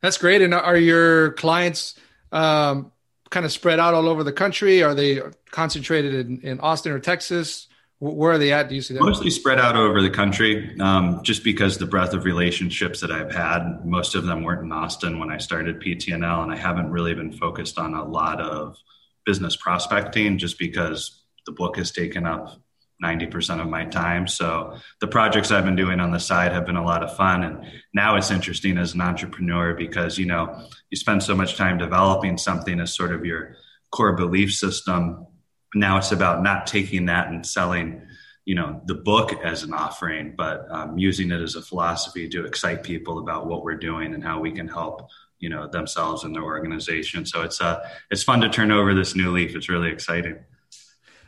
That's 0.00 0.18
great. 0.18 0.42
And 0.42 0.52
are 0.52 0.76
your 0.76 1.32
clients 1.32 1.94
um, 2.32 2.90
kind 3.30 3.46
of 3.46 3.52
spread 3.52 3.78
out 3.78 3.94
all 3.94 4.08
over 4.08 4.24
the 4.24 4.32
country? 4.32 4.82
Are 4.82 4.94
they 4.94 5.20
concentrated 5.52 6.26
in, 6.26 6.40
in 6.40 6.60
Austin 6.60 6.90
or 6.90 6.98
Texas? 6.98 7.68
Where 8.02 8.32
are 8.32 8.38
they 8.38 8.52
at? 8.52 8.68
Do 8.68 8.74
you 8.74 8.82
see 8.82 8.94
that? 8.94 9.00
Mostly 9.00 9.30
spread 9.30 9.60
out 9.60 9.76
over 9.76 10.02
the 10.02 10.10
country, 10.10 10.76
um, 10.80 11.22
just 11.22 11.44
because 11.44 11.78
the 11.78 11.86
breadth 11.86 12.14
of 12.14 12.24
relationships 12.24 13.00
that 13.00 13.12
I've 13.12 13.32
had, 13.32 13.84
most 13.84 14.16
of 14.16 14.24
them 14.24 14.42
weren't 14.42 14.64
in 14.64 14.72
Austin 14.72 15.20
when 15.20 15.30
I 15.30 15.38
started 15.38 15.80
PTNL, 15.80 16.42
and 16.42 16.50
I 16.50 16.56
haven't 16.56 16.90
really 16.90 17.14
been 17.14 17.30
focused 17.30 17.78
on 17.78 17.94
a 17.94 18.04
lot 18.04 18.40
of 18.40 18.76
business 19.24 19.54
prospecting, 19.54 20.38
just 20.38 20.58
because 20.58 21.22
the 21.46 21.52
book 21.52 21.76
has 21.76 21.92
taken 21.92 22.26
up 22.26 22.60
90% 23.04 23.60
of 23.60 23.68
my 23.68 23.84
time. 23.84 24.26
So 24.26 24.78
the 25.00 25.06
projects 25.06 25.52
I've 25.52 25.64
been 25.64 25.76
doing 25.76 26.00
on 26.00 26.10
the 26.10 26.18
side 26.18 26.50
have 26.50 26.66
been 26.66 26.74
a 26.74 26.84
lot 26.84 27.04
of 27.04 27.16
fun. 27.16 27.44
And 27.44 27.66
now 27.94 28.16
it's 28.16 28.32
interesting 28.32 28.78
as 28.78 28.94
an 28.94 29.00
entrepreneur 29.00 29.74
because, 29.74 30.18
you 30.18 30.26
know, 30.26 30.66
you 30.90 30.96
spend 30.96 31.22
so 31.22 31.36
much 31.36 31.56
time 31.56 31.78
developing 31.78 32.36
something 32.36 32.80
as 32.80 32.96
sort 32.96 33.12
of 33.12 33.24
your 33.24 33.54
core 33.92 34.16
belief 34.16 34.52
system 34.52 35.28
now 35.74 35.96
it's 35.96 36.12
about 36.12 36.42
not 36.42 36.66
taking 36.66 37.06
that 37.06 37.28
and 37.28 37.46
selling 37.46 38.02
you 38.44 38.54
know 38.54 38.80
the 38.86 38.94
book 38.94 39.32
as 39.44 39.62
an 39.62 39.72
offering 39.72 40.34
but 40.36 40.66
um, 40.70 40.98
using 40.98 41.30
it 41.30 41.40
as 41.40 41.54
a 41.54 41.62
philosophy 41.62 42.28
to 42.28 42.44
excite 42.44 42.82
people 42.82 43.18
about 43.18 43.46
what 43.46 43.62
we're 43.62 43.76
doing 43.76 44.14
and 44.14 44.22
how 44.22 44.40
we 44.40 44.50
can 44.50 44.68
help 44.68 45.08
you 45.42 45.50
know 45.50 45.66
themselves 45.66 46.24
and 46.24 46.34
their 46.34 46.44
organization. 46.44 47.26
So 47.26 47.42
it's 47.42 47.60
uh 47.60 47.86
it's 48.10 48.22
fun 48.22 48.40
to 48.40 48.48
turn 48.48 48.70
over 48.70 48.94
this 48.94 49.14
new 49.14 49.30
leaf. 49.30 49.54
It's 49.54 49.68
really 49.68 49.90
exciting. 49.90 50.38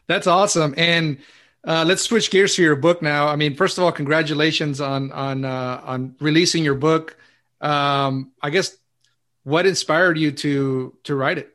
That's 0.07 0.27
awesome. 0.27 0.75
And 0.79 1.19
uh, 1.67 1.85
let's 1.87 2.03
switch 2.03 2.31
gears 2.31 2.55
to 2.57 2.63
your 2.63 2.77
book 2.77 3.03
now. 3.03 3.27
I 3.27 3.37
mean 3.37 3.55
first 3.57 3.77
of 3.77 3.85
all 3.85 3.93
congratulations 3.93 4.81
on 4.81 5.13
on 5.13 5.45
uh, 5.45 5.83
on 5.85 6.15
releasing 6.21 6.65
your 6.65 6.77
book. 6.77 7.19
Um, 7.61 8.33
i 8.43 8.51
guess 8.51 8.77
what 9.43 9.65
inspired 9.67 10.19
you 10.19 10.33
to 10.33 10.95
to 11.05 11.15
write 11.15 11.39
it 11.39 11.54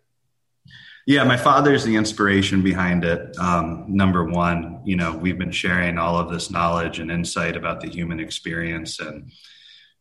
yeah, 1.10 1.24
my 1.24 1.38
father's 1.38 1.84
the 1.84 1.96
inspiration 1.96 2.62
behind 2.62 3.04
it. 3.04 3.36
Um, 3.40 3.86
number 3.88 4.26
one, 4.26 4.80
you 4.86 4.96
know, 4.96 5.18
we've 5.18 5.40
been 5.40 5.50
sharing 5.50 5.98
all 5.98 6.20
of 6.20 6.30
this 6.30 6.52
knowledge 6.52 7.00
and 7.00 7.10
insight 7.10 7.58
about 7.58 7.82
the 7.82 7.90
human 7.90 8.20
experience 8.20 9.00
and, 9.00 9.32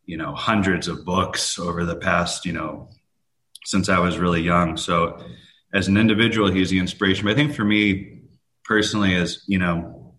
you 0.05 0.17
know, 0.17 0.35
hundreds 0.35 0.87
of 0.87 1.03
books 1.05 1.57
over 1.57 1.83
the 1.83 1.95
past, 1.95 2.45
you 2.45 2.53
know, 2.53 2.89
since 3.65 3.89
I 3.89 3.97
was 3.97 4.19
really 4.19 4.41
young. 4.41 4.77
So 4.77 5.19
as 5.73 5.87
an 5.87 5.97
individual, 5.97 6.51
he's 6.51 6.69
the 6.69 6.77
inspiration. 6.77 7.25
But 7.25 7.31
I 7.31 7.35
think 7.37 7.55
for 7.55 7.65
me 7.65 8.21
personally, 8.63 9.15
is, 9.15 9.43
you 9.47 9.57
know, 9.57 10.13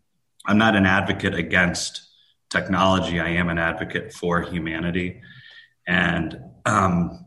I'm 0.44 0.58
not 0.58 0.74
an 0.74 0.86
advocate 0.86 1.36
against 1.36 2.02
technology, 2.50 3.20
I 3.20 3.28
am 3.28 3.48
an 3.48 3.58
advocate 3.58 4.12
for 4.12 4.42
humanity. 4.42 5.20
And, 5.86 6.36
um, 6.66 7.26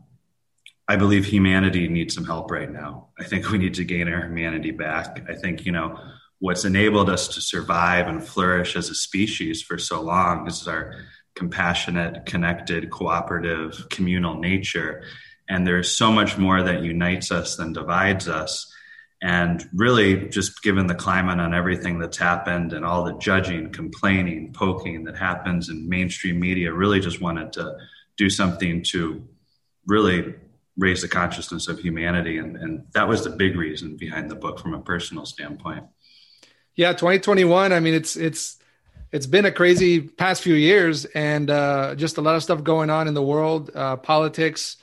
I 0.86 0.96
believe 0.96 1.24
humanity 1.24 1.88
needs 1.88 2.14
some 2.14 2.24
help 2.24 2.50
right 2.50 2.70
now. 2.70 3.08
I 3.18 3.24
think 3.24 3.50
we 3.50 3.58
need 3.58 3.74
to 3.74 3.84
gain 3.84 4.08
our 4.08 4.26
humanity 4.26 4.70
back. 4.70 5.24
I 5.28 5.34
think, 5.34 5.64
you 5.64 5.72
know, 5.72 5.98
what's 6.40 6.64
enabled 6.66 7.08
us 7.08 7.28
to 7.28 7.40
survive 7.40 8.06
and 8.06 8.22
flourish 8.22 8.76
as 8.76 8.90
a 8.90 8.94
species 8.94 9.62
for 9.62 9.78
so 9.78 10.02
long 10.02 10.46
is 10.46 10.68
our 10.68 10.94
compassionate, 11.34 12.26
connected, 12.26 12.90
cooperative, 12.90 13.88
communal 13.88 14.38
nature. 14.38 15.04
And 15.48 15.66
there's 15.66 15.90
so 15.90 16.12
much 16.12 16.36
more 16.36 16.62
that 16.62 16.82
unites 16.82 17.30
us 17.30 17.56
than 17.56 17.72
divides 17.72 18.28
us. 18.28 18.70
And 19.22 19.66
really, 19.72 20.28
just 20.28 20.62
given 20.62 20.86
the 20.86 20.94
climate 20.94 21.40
on 21.40 21.54
everything 21.54 21.98
that's 21.98 22.18
happened 22.18 22.74
and 22.74 22.84
all 22.84 23.04
the 23.04 23.16
judging, 23.16 23.72
complaining, 23.72 24.52
poking 24.52 25.04
that 25.04 25.16
happens 25.16 25.70
in 25.70 25.88
mainstream 25.88 26.38
media, 26.38 26.74
really 26.74 27.00
just 27.00 27.22
wanted 27.22 27.54
to 27.54 27.74
do 28.18 28.28
something 28.28 28.82
to 28.90 29.26
really 29.86 30.34
raise 30.76 31.02
the 31.02 31.08
consciousness 31.08 31.68
of 31.68 31.78
humanity. 31.78 32.38
And, 32.38 32.56
and 32.56 32.86
that 32.92 33.08
was 33.08 33.24
the 33.24 33.30
big 33.30 33.56
reason 33.56 33.96
behind 33.96 34.30
the 34.30 34.34
book 34.34 34.58
from 34.58 34.74
a 34.74 34.80
personal 34.80 35.24
standpoint. 35.24 35.84
Yeah, 36.74 36.92
2021. 36.92 37.72
I 37.72 37.80
mean, 37.80 37.94
it's 37.94 38.16
it's 38.16 38.58
it's 39.12 39.26
been 39.26 39.44
a 39.44 39.52
crazy 39.52 40.00
past 40.00 40.42
few 40.42 40.54
years, 40.54 41.04
and 41.04 41.48
uh, 41.48 41.94
just 41.94 42.18
a 42.18 42.20
lot 42.20 42.34
of 42.34 42.42
stuff 42.42 42.64
going 42.64 42.90
on 42.90 43.06
in 43.06 43.14
the 43.14 43.22
world, 43.22 43.70
uh, 43.72 43.96
politics, 43.96 44.76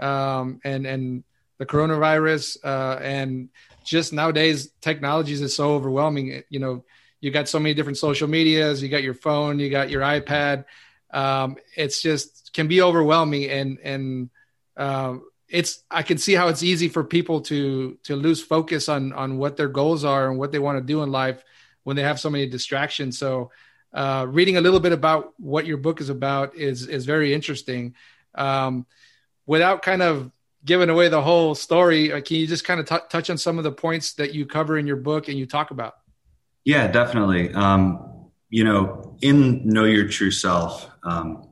um, 0.00 0.60
and 0.64 0.84
and 0.86 1.24
the 1.58 1.66
coronavirus, 1.66 2.58
uh, 2.64 2.98
and 3.00 3.48
just 3.84 4.12
nowadays 4.12 4.70
technologies 4.80 5.40
is 5.40 5.54
so 5.54 5.74
overwhelming. 5.74 6.42
You 6.48 6.58
know, 6.58 6.84
you 7.20 7.30
got 7.30 7.48
so 7.48 7.60
many 7.60 7.74
different 7.74 7.98
social 7.98 8.26
medias, 8.26 8.82
you 8.82 8.88
got 8.88 9.04
your 9.04 9.14
phone, 9.14 9.60
you 9.60 9.70
got 9.70 9.88
your 9.88 10.02
iPad. 10.02 10.64
Um, 11.12 11.56
it's 11.76 12.02
just 12.02 12.52
can 12.52 12.66
be 12.66 12.82
overwhelming, 12.82 13.44
and 13.44 13.78
and 13.84 14.30
um, 14.76 15.22
it's 15.48 15.84
I 15.90 16.02
can 16.02 16.18
see 16.18 16.34
how 16.34 16.48
it's 16.48 16.62
easy 16.62 16.88
for 16.88 17.04
people 17.04 17.40
to 17.42 17.98
to 18.04 18.16
lose 18.16 18.42
focus 18.42 18.88
on 18.88 19.12
on 19.12 19.38
what 19.38 19.56
their 19.56 19.68
goals 19.68 20.04
are 20.04 20.28
and 20.28 20.38
what 20.38 20.52
they 20.52 20.58
want 20.58 20.78
to 20.78 20.84
do 20.84 21.02
in 21.02 21.10
life 21.10 21.42
when 21.84 21.96
they 21.96 22.02
have 22.02 22.18
so 22.18 22.30
many 22.30 22.46
distractions. 22.48 23.18
So, 23.18 23.50
uh, 23.92 24.26
reading 24.28 24.56
a 24.56 24.60
little 24.60 24.80
bit 24.80 24.92
about 24.92 25.34
what 25.38 25.66
your 25.66 25.76
book 25.76 26.00
is 26.00 26.08
about 26.08 26.56
is 26.56 26.86
is 26.88 27.06
very 27.06 27.32
interesting. 27.32 27.94
Um, 28.34 28.86
without 29.46 29.82
kind 29.82 30.02
of 30.02 30.32
giving 30.64 30.90
away 30.90 31.08
the 31.08 31.22
whole 31.22 31.54
story, 31.54 32.12
uh, 32.12 32.20
can 32.20 32.38
you 32.38 32.46
just 32.46 32.64
kind 32.64 32.80
of 32.80 32.86
t- 32.86 33.06
touch 33.08 33.30
on 33.30 33.38
some 33.38 33.56
of 33.56 33.64
the 33.64 33.70
points 33.70 34.14
that 34.14 34.34
you 34.34 34.46
cover 34.46 34.76
in 34.76 34.86
your 34.86 34.96
book 34.96 35.28
and 35.28 35.38
you 35.38 35.46
talk 35.46 35.70
about? 35.70 35.94
Yeah, 36.64 36.88
definitely. 36.88 37.54
Um, 37.54 38.30
you 38.50 38.64
know, 38.64 39.16
in 39.22 39.66
Know 39.68 39.84
Your 39.84 40.08
True 40.08 40.32
Self, 40.32 40.90
um, 41.04 41.45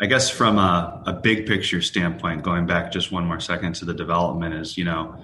I 0.00 0.06
guess 0.06 0.30
from 0.30 0.58
a, 0.58 1.02
a 1.06 1.12
big 1.12 1.46
picture 1.46 1.82
standpoint, 1.82 2.42
going 2.42 2.66
back 2.66 2.90
just 2.90 3.12
one 3.12 3.26
more 3.26 3.38
second 3.38 3.74
to 3.76 3.84
the 3.84 3.92
development 3.92 4.54
is, 4.54 4.78
you 4.78 4.84
know, 4.84 5.22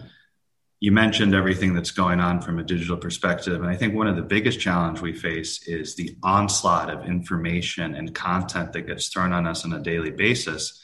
you 0.80 0.92
mentioned 0.92 1.34
everything 1.34 1.72
that's 1.72 1.92
going 1.92 2.20
on 2.20 2.42
from 2.42 2.58
a 2.58 2.62
digital 2.62 2.98
perspective. 2.98 3.62
And 3.62 3.70
I 3.70 3.76
think 3.76 3.94
one 3.94 4.06
of 4.06 4.16
the 4.16 4.22
biggest 4.22 4.60
challenge 4.60 5.00
we 5.00 5.14
face 5.14 5.66
is 5.66 5.96
the 5.96 6.18
onslaught 6.22 6.90
of 6.90 7.06
information 7.06 7.94
and 7.94 8.14
content 8.14 8.74
that 8.74 8.86
gets 8.86 9.08
thrown 9.08 9.32
on 9.32 9.46
us 9.46 9.64
on 9.64 9.72
a 9.72 9.80
daily 9.80 10.10
basis. 10.10 10.78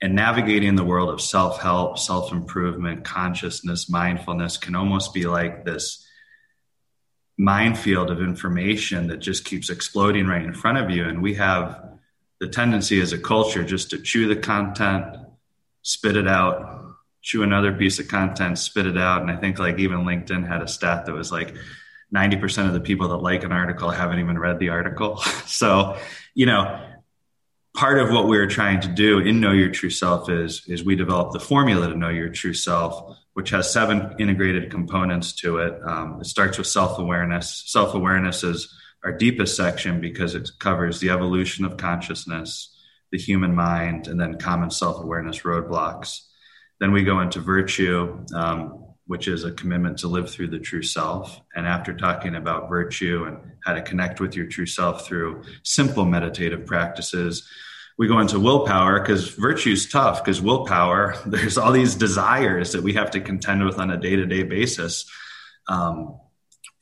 And 0.00 0.14
navigating 0.14 0.74
the 0.74 0.84
world 0.84 1.10
of 1.10 1.20
self 1.20 1.60
help, 1.60 1.98
self 1.98 2.32
improvement, 2.32 3.04
consciousness, 3.04 3.90
mindfulness 3.90 4.56
can 4.56 4.74
almost 4.74 5.12
be 5.12 5.26
like 5.26 5.66
this 5.66 6.06
minefield 7.36 8.10
of 8.10 8.20
information 8.20 9.08
that 9.08 9.18
just 9.18 9.44
keeps 9.44 9.68
exploding 9.68 10.26
right 10.26 10.42
in 10.42 10.54
front 10.54 10.78
of 10.78 10.90
you. 10.90 11.04
And 11.04 11.22
we 11.22 11.34
have 11.34 11.93
the 12.44 12.50
tendency 12.50 13.00
as 13.00 13.14
a 13.14 13.18
culture 13.18 13.64
just 13.64 13.88
to 13.88 13.98
chew 13.98 14.28
the 14.28 14.36
content, 14.36 15.16
spit 15.80 16.14
it 16.14 16.28
out, 16.28 16.94
chew 17.22 17.42
another 17.42 17.72
piece 17.72 17.98
of 17.98 18.06
content, 18.06 18.58
spit 18.58 18.86
it 18.86 18.98
out. 18.98 19.22
And 19.22 19.30
I 19.30 19.36
think 19.36 19.58
like 19.58 19.78
even 19.78 20.00
LinkedIn 20.00 20.46
had 20.46 20.60
a 20.60 20.68
stat 20.68 21.06
that 21.06 21.14
was 21.14 21.32
like 21.32 21.54
90% 22.14 22.66
of 22.66 22.74
the 22.74 22.80
people 22.80 23.08
that 23.08 23.16
like 23.16 23.44
an 23.44 23.52
article 23.52 23.88
haven't 23.88 24.18
even 24.18 24.38
read 24.38 24.58
the 24.58 24.68
article. 24.68 25.16
so, 25.46 25.96
you 26.34 26.44
know, 26.44 26.86
part 27.74 27.98
of 27.98 28.10
what 28.10 28.28
we 28.28 28.36
are 28.36 28.46
trying 28.46 28.82
to 28.82 28.88
do 28.88 29.20
in 29.20 29.40
Know 29.40 29.52
Your 29.52 29.70
True 29.70 29.88
Self 29.88 30.28
is, 30.28 30.64
is 30.66 30.84
we 30.84 30.96
develop 30.96 31.32
the 31.32 31.40
formula 31.40 31.88
to 31.88 31.96
know 31.96 32.10
your 32.10 32.28
true 32.28 32.52
self, 32.52 33.16
which 33.32 33.48
has 33.50 33.72
seven 33.72 34.16
integrated 34.18 34.70
components 34.70 35.32
to 35.36 35.60
it. 35.60 35.80
Um, 35.82 36.20
it 36.20 36.26
starts 36.26 36.58
with 36.58 36.66
self 36.66 36.98
awareness. 36.98 37.62
Self 37.64 37.94
awareness 37.94 38.44
is 38.44 38.70
our 39.04 39.12
deepest 39.12 39.56
section 39.56 40.00
because 40.00 40.34
it 40.34 40.48
covers 40.58 40.98
the 40.98 41.10
evolution 41.10 41.64
of 41.64 41.76
consciousness, 41.76 42.74
the 43.12 43.18
human 43.18 43.54
mind, 43.54 44.08
and 44.08 44.18
then 44.18 44.38
common 44.38 44.70
self 44.70 45.02
awareness 45.02 45.40
roadblocks. 45.40 46.20
Then 46.80 46.90
we 46.92 47.04
go 47.04 47.20
into 47.20 47.40
virtue, 47.40 48.24
um, 48.34 48.86
which 49.06 49.28
is 49.28 49.44
a 49.44 49.52
commitment 49.52 49.98
to 49.98 50.08
live 50.08 50.30
through 50.30 50.48
the 50.48 50.58
true 50.58 50.82
self. 50.82 51.40
And 51.54 51.66
after 51.66 51.94
talking 51.94 52.34
about 52.34 52.70
virtue 52.70 53.24
and 53.26 53.38
how 53.62 53.74
to 53.74 53.82
connect 53.82 54.20
with 54.20 54.34
your 54.34 54.46
true 54.46 54.66
self 54.66 55.06
through 55.06 55.44
simple 55.62 56.06
meditative 56.06 56.64
practices, 56.64 57.46
we 57.96 58.08
go 58.08 58.18
into 58.18 58.40
willpower 58.40 59.00
because 59.00 59.28
virtue 59.34 59.70
is 59.70 59.88
tough 59.88 60.24
because 60.24 60.40
willpower, 60.40 61.14
there's 61.26 61.58
all 61.58 61.72
these 61.72 61.94
desires 61.94 62.72
that 62.72 62.82
we 62.82 62.94
have 62.94 63.10
to 63.12 63.20
contend 63.20 63.64
with 63.64 63.78
on 63.78 63.90
a 63.90 63.98
day 63.98 64.16
to 64.16 64.24
day 64.24 64.42
basis. 64.42 65.04
Um, 65.68 66.18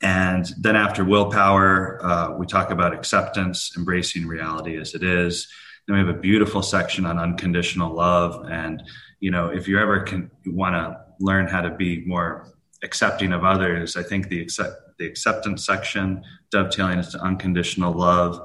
and 0.01 0.45
then 0.59 0.75
after 0.75 1.05
willpower, 1.05 2.03
uh, 2.03 2.37
we 2.37 2.45
talk 2.45 2.71
about 2.71 2.93
acceptance, 2.93 3.71
embracing 3.77 4.27
reality 4.27 4.77
as 4.77 4.93
it 4.93 5.03
is. 5.03 5.47
Then 5.87 5.95
we 5.95 6.05
have 6.05 6.15
a 6.15 6.19
beautiful 6.19 6.61
section 6.61 7.05
on 7.05 7.19
unconditional 7.19 7.93
love. 7.93 8.45
And, 8.49 8.83
you 9.19 9.31
know, 9.31 9.47
if 9.47 9.67
you 9.67 9.79
ever 9.79 10.01
can 10.01 10.29
want 10.45 10.75
to 10.75 10.99
learn 11.19 11.47
how 11.47 11.61
to 11.61 11.69
be 11.69 12.03
more 12.05 12.53
accepting 12.83 13.31
of 13.31 13.43
others, 13.43 13.95
I 13.95 14.03
think 14.03 14.27
the 14.27 14.41
accept, 14.41 14.75
the 14.99 15.05
acceptance 15.05 15.65
section 15.65 16.23
dovetailing 16.51 16.99
into 16.99 17.19
unconditional 17.19 17.93
love 17.93 18.39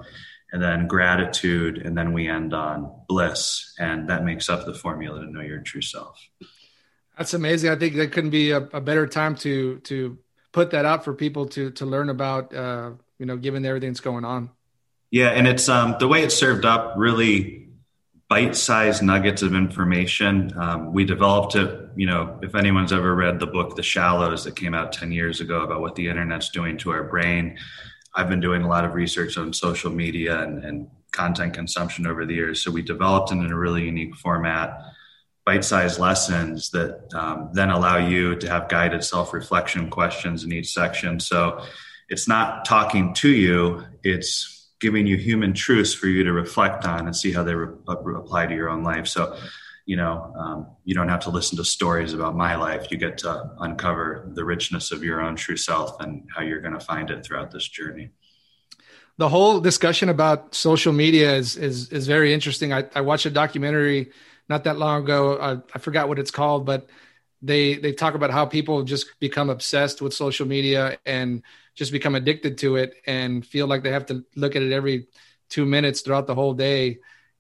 and 0.53 0.63
then 0.63 0.87
gratitude, 0.87 1.79
and 1.79 1.97
then 1.97 2.13
we 2.13 2.29
end 2.29 2.55
on 2.55 2.91
bliss. 3.07 3.75
And 3.79 4.09
that 4.09 4.25
makes 4.25 4.49
up 4.49 4.65
the 4.65 4.75
formula 4.75 5.21
to 5.21 5.31
know 5.31 5.43
your 5.43 5.61
true 5.61 5.83
self. 5.83 6.19
That's 7.19 7.35
amazing. 7.35 7.71
I 7.71 7.77
think 7.77 7.97
there 7.97 8.07
couldn't 8.07 8.31
be 8.31 8.53
a, 8.53 8.59
a 8.59 8.81
better 8.81 9.07
time 9.07 9.35
to 9.37 9.81
to 9.81 10.19
put 10.53 10.71
that 10.71 10.85
out 10.85 11.05
for 11.05 11.15
people 11.15 11.47
to 11.47 11.71
to 11.73 11.87
learn 11.87 12.09
about 12.09 12.55
uh, 12.55 12.91
you 13.19 13.27
know 13.27 13.37
given 13.37 13.65
everything 13.65 13.91
that's 13.91 14.01
going 14.01 14.25
on. 14.25 14.51
Yeah 15.11 15.31
and 15.31 15.47
it's 15.47 15.69
um, 15.69 15.97
the 15.99 16.09
way 16.09 16.23
it's 16.23 16.35
served 16.35 16.65
up 16.65 16.95
really 16.97 17.69
bite-sized 18.29 19.03
nuggets 19.03 19.41
of 19.41 19.55
information. 19.55 20.53
Um, 20.59 20.93
we 20.93 21.05
developed 21.05 21.55
it 21.55 21.91
you 21.97 22.07
know 22.07 22.39
if 22.43 22.55
anyone's 22.55 22.93
ever 22.93 23.15
read 23.15 23.41
the 23.41 23.47
book 23.47 23.77
the 23.77 23.83
shallows 23.83 24.45
that 24.45 24.57
came 24.57 24.75
out 24.75 24.93
10 24.93 25.13
years 25.13 25.41
ago 25.41 25.63
about 25.63 25.81
what 25.81 25.95
the 25.95 26.09
internet's 26.09 26.51
doing 26.51 26.77
to 26.79 26.91
our 26.91 27.05
brain. 27.05 27.59
I've 28.15 28.29
been 28.29 28.41
doing 28.41 28.63
a 28.63 28.69
lot 28.69 28.85
of 28.85 28.95
research 28.95 29.37
on 29.39 29.53
social 29.53 29.91
media 29.91 30.43
and, 30.43 30.65
and 30.65 30.91
content 31.13 31.55
consumption 31.55 32.07
over 32.07 32.27
the 32.27 32.35
years. 32.35 32.63
So 32.63 32.71
we 32.71 32.83
developed 32.83 33.33
it 33.33 33.37
in 33.37 33.51
a 33.51 33.57
really 33.57 33.85
unique 33.85 34.17
format 34.17 34.81
bite-sized 35.49 35.99
lessons 35.99 36.69
that 36.77 37.09
um, 37.15 37.49
then 37.55 37.71
allow 37.71 37.97
you 37.97 38.37
to 38.37 38.47
have 38.51 38.69
guided 38.69 39.03
self-reflection 39.03 39.89
questions 39.89 40.45
in 40.45 40.53
each 40.53 40.71
section. 40.75 41.19
So 41.19 41.65
it's 42.11 42.29
not 42.29 42.67
talking 42.67 43.15
to 43.15 43.31
you 43.31 43.83
it's 44.05 44.69
giving 44.79 45.07
you 45.07 45.17
human 45.17 45.55
truths 45.55 45.95
for 45.95 46.07
you 46.07 46.23
to 46.25 46.33
reflect 46.33 46.85
on 46.85 47.07
and 47.07 47.17
see 47.17 47.33
how 47.33 47.43
they 47.45 47.55
re- 47.55 47.75
apply 47.89 48.47
to 48.47 48.55
your 48.55 48.69
own 48.69 48.83
life. 48.85 49.07
So 49.09 49.23
you 49.87 49.97
know 49.97 50.15
um, 50.43 50.59
you 50.85 50.95
don't 50.95 51.09
have 51.09 51.21
to 51.21 51.31
listen 51.31 51.57
to 51.57 51.65
stories 51.65 52.13
about 52.13 52.37
my 52.37 52.55
life. 52.57 52.91
You 52.91 52.99
get 52.99 53.17
to 53.25 53.51
uncover 53.59 54.31
the 54.35 54.45
richness 54.45 54.93
of 54.93 55.03
your 55.03 55.19
own 55.23 55.35
true 55.35 55.57
self 55.57 55.99
and 56.03 56.29
how 56.35 56.43
you're 56.43 56.61
going 56.61 56.79
to 56.81 56.87
find 56.93 57.11
it 57.11 57.25
throughout 57.25 57.51
this 57.51 57.67
journey. 57.67 58.11
The 59.17 59.31
whole 59.31 59.61
discussion 59.61 60.11
about 60.11 60.55
social 60.55 60.93
media 60.93 61.29
is 61.41 61.57
is, 61.57 61.89
is 61.99 62.07
very 62.07 62.35
interesting. 62.37 62.69
I, 62.79 62.85
I 62.95 63.01
watched 63.01 63.27
a 63.27 63.31
documentary 63.31 64.13
not 64.49 64.65
that 64.65 64.79
long 64.79 65.03
ago. 65.03 65.35
Uh, 65.35 65.61
I 65.75 65.79
forgot 65.79 66.09
what 66.09 66.19
it's 66.19 66.31
called, 66.31 66.67
but 66.67 66.89
they 67.43 67.77
they 67.77 67.93
talk 67.93 68.15
about 68.15 68.31
how 68.31 68.47
people 68.47 68.83
just 68.83 69.19
become 69.21 69.51
obsessed 69.51 70.03
with 70.03 70.13
social 70.15 70.47
media 70.47 70.99
and 71.07 71.43
just 71.75 71.93
become 71.93 72.15
addicted 72.15 72.59
to 72.59 72.77
it 72.77 72.95
and 73.07 73.47
feel 73.47 73.67
like 73.67 73.83
they 73.83 73.93
have 73.93 74.07
to 74.07 74.25
look 74.35 74.57
at 74.57 74.63
it 74.63 74.73
every 74.73 75.07
two 75.49 75.65
minutes 75.65 76.01
throughout 76.01 76.27
the 76.27 76.35
whole 76.35 76.55
day 76.55 76.99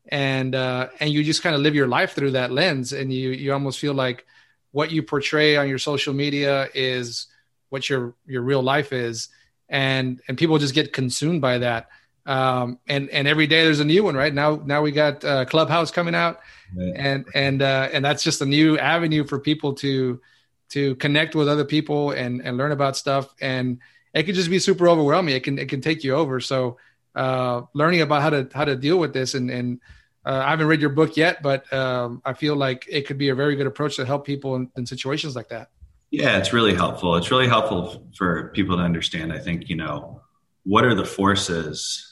and 0.09 0.55
uh, 0.55 0.88
and 1.01 1.11
you 1.11 1.23
just 1.25 1.42
kind 1.42 1.55
of 1.55 1.61
live 1.61 1.75
your 1.75 1.88
life 1.88 2.12
through 2.14 2.33
that 2.33 2.51
lens 2.53 2.92
and 2.92 3.12
you 3.12 3.31
you 3.31 3.53
almost 3.53 3.79
feel 3.79 3.94
like 3.94 4.25
what 4.71 4.90
you 4.90 5.03
portray 5.03 5.57
on 5.57 5.68
your 5.68 5.79
social 5.79 6.14
media 6.14 6.68
is 6.75 7.27
what 7.68 7.88
your 7.88 8.14
your 8.27 8.42
real 8.42 8.62
life 8.62 8.92
is 8.92 9.29
and 9.68 10.21
and 10.29 10.38
people 10.38 10.59
just 10.59 10.75
get 10.75 10.92
consumed 10.92 11.40
by 11.40 11.59
that 11.59 11.88
um, 12.29 12.79
and 12.87 13.09
and 13.09 13.27
every 13.27 13.47
day 13.47 13.64
there's 13.64 13.81
a 13.81 13.85
new 13.85 14.05
one 14.05 14.14
right 14.14 14.33
now 14.33 14.57
now 14.64 14.83
we 14.83 14.93
got 14.93 15.25
uh, 15.25 15.45
clubhouse 15.47 15.91
coming 15.91 16.14
out 16.14 16.41
and 16.77 17.27
and 17.35 17.62
uh, 17.62 17.88
and 17.93 18.05
that's 18.05 18.23
just 18.23 18.43
a 18.43 18.47
new 18.47 18.79
avenue 18.79 19.25
for 19.25 19.41
people 19.41 19.73
to 19.73 20.21
to 20.69 20.95
connect 20.97 21.35
with 21.35 21.49
other 21.49 21.64
people 21.64 22.11
and 22.11 22.43
and 22.43 22.59
learn 22.59 22.71
about 22.71 22.97
stuff 22.97 23.35
and 23.41 23.79
it 24.12 24.25
can 24.25 24.35
just 24.35 24.51
be 24.51 24.59
super 24.59 24.88
overwhelming 24.88 25.35
it 25.35 25.43
can 25.43 25.59
it 25.59 25.69
can 25.69 25.81
take 25.81 26.05
you 26.05 26.14
over 26.14 26.38
so 26.38 26.77
uh, 27.14 27.62
learning 27.73 28.03
about 28.03 28.21
how 28.21 28.31
to 28.31 28.49
how 28.53 28.64
to 28.64 28.77
deal 28.77 28.99
with 28.99 29.14
this 29.14 29.35
and 29.35 29.51
and 29.51 29.81
uh, 30.27 30.43
I 30.45 30.51
haven't 30.51 30.67
read 30.67 30.83
your 30.83 30.91
book 30.91 31.17
yet, 31.17 31.43
but 31.43 31.73
um, 31.73 32.21
I 32.23 32.35
feel 32.35 32.55
like 32.55 32.85
it 32.87 33.07
could 33.07 33.17
be 33.17 33.31
a 33.31 33.35
very 33.35 33.57
good 33.57 33.67
approach 33.67 33.97
to 33.97 34.05
help 34.05 34.27
people 34.27 34.57
in, 34.57 34.71
in 34.77 34.85
situations 34.85 35.35
like 35.35 35.49
that. 35.49 35.71
Yeah, 36.11 36.37
it's 36.37 36.53
really 36.53 36.75
helpful. 36.75 37.17
It's 37.17 37.31
really 37.31 37.49
helpful 37.49 38.07
for 38.14 38.49
people 38.49 38.77
to 38.77 38.83
understand. 38.83 39.33
I 39.33 39.38
think 39.38 39.71
you 39.71 39.77
know 39.77 40.21
what 40.64 40.85
are 40.85 40.95
the 40.95 41.05
forces 41.07 42.08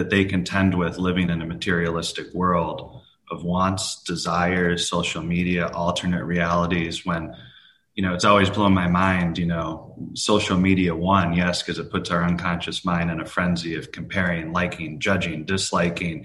that 0.00 0.08
they 0.08 0.24
contend 0.24 0.76
with 0.76 0.96
living 0.96 1.28
in 1.28 1.42
a 1.42 1.46
materialistic 1.46 2.32
world 2.32 3.02
of 3.30 3.44
wants, 3.44 4.02
desires, 4.02 4.88
social 4.88 5.22
media, 5.22 5.68
alternate 5.68 6.24
realities 6.24 7.04
when 7.04 7.36
you 7.94 8.06
know, 8.06 8.14
it's 8.14 8.24
always 8.24 8.48
blown 8.48 8.72
my 8.72 8.88
mind, 8.88 9.36
you 9.36 9.44
know, 9.44 9.94
social 10.14 10.56
media 10.56 10.94
one, 10.94 11.34
yes, 11.34 11.60
because 11.60 11.78
it 11.78 11.90
puts 11.90 12.10
our 12.10 12.24
unconscious 12.24 12.82
mind 12.82 13.10
in 13.10 13.20
a 13.20 13.26
frenzy 13.26 13.74
of 13.74 13.92
comparing, 13.92 14.54
liking, 14.54 15.00
judging, 15.00 15.44
disliking. 15.44 16.24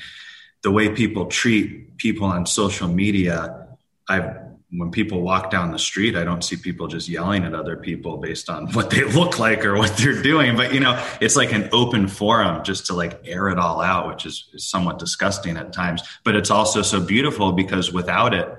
The 0.62 0.72
way 0.72 0.88
people 0.88 1.26
treat 1.26 1.98
people 1.98 2.28
on 2.28 2.46
social 2.46 2.88
media, 2.88 3.68
I've 4.08 4.38
when 4.71 4.91
people 4.91 5.21
walk 5.21 5.51
down 5.51 5.71
the 5.71 5.80
street, 5.80 6.15
I 6.15 6.23
don't 6.23 6.43
see 6.43 6.58
people 6.58 6.88
just 6.88 7.08
yelling 7.08 7.43
at 7.43 7.54
other 7.54 7.78
people 7.78 8.17
based 8.17 8.49
on 8.49 8.67
what 8.73 8.89
they 8.89 9.04
look 9.04 9.39
like 9.39 9.63
or 9.63 9.78
what 9.78 9.95
they're 9.97 10.21
doing. 10.21 10.56
But 10.58 10.73
you 10.73 10.80
know, 10.80 11.01
it's 11.21 11.36
like 11.36 11.54
an 11.54 11.69
open 11.71 12.08
forum 12.08 12.63
just 12.63 12.88
to 12.88 12.93
like 12.93 13.21
air 13.25 13.49
it 13.49 13.60
all 13.60 13.82
out, 13.82 14.08
which 14.08 14.25
is, 14.25 14.49
is 14.54 14.65
somewhat 14.65 14.99
disgusting 14.99 15.58
at 15.58 15.71
times. 15.71 16.01
But 16.23 16.36
it's 16.36 16.51
also 16.51 16.82
so 16.82 16.99
beautiful 16.99 17.51
because 17.51 17.91
without 17.91 18.34
it, 18.34 18.49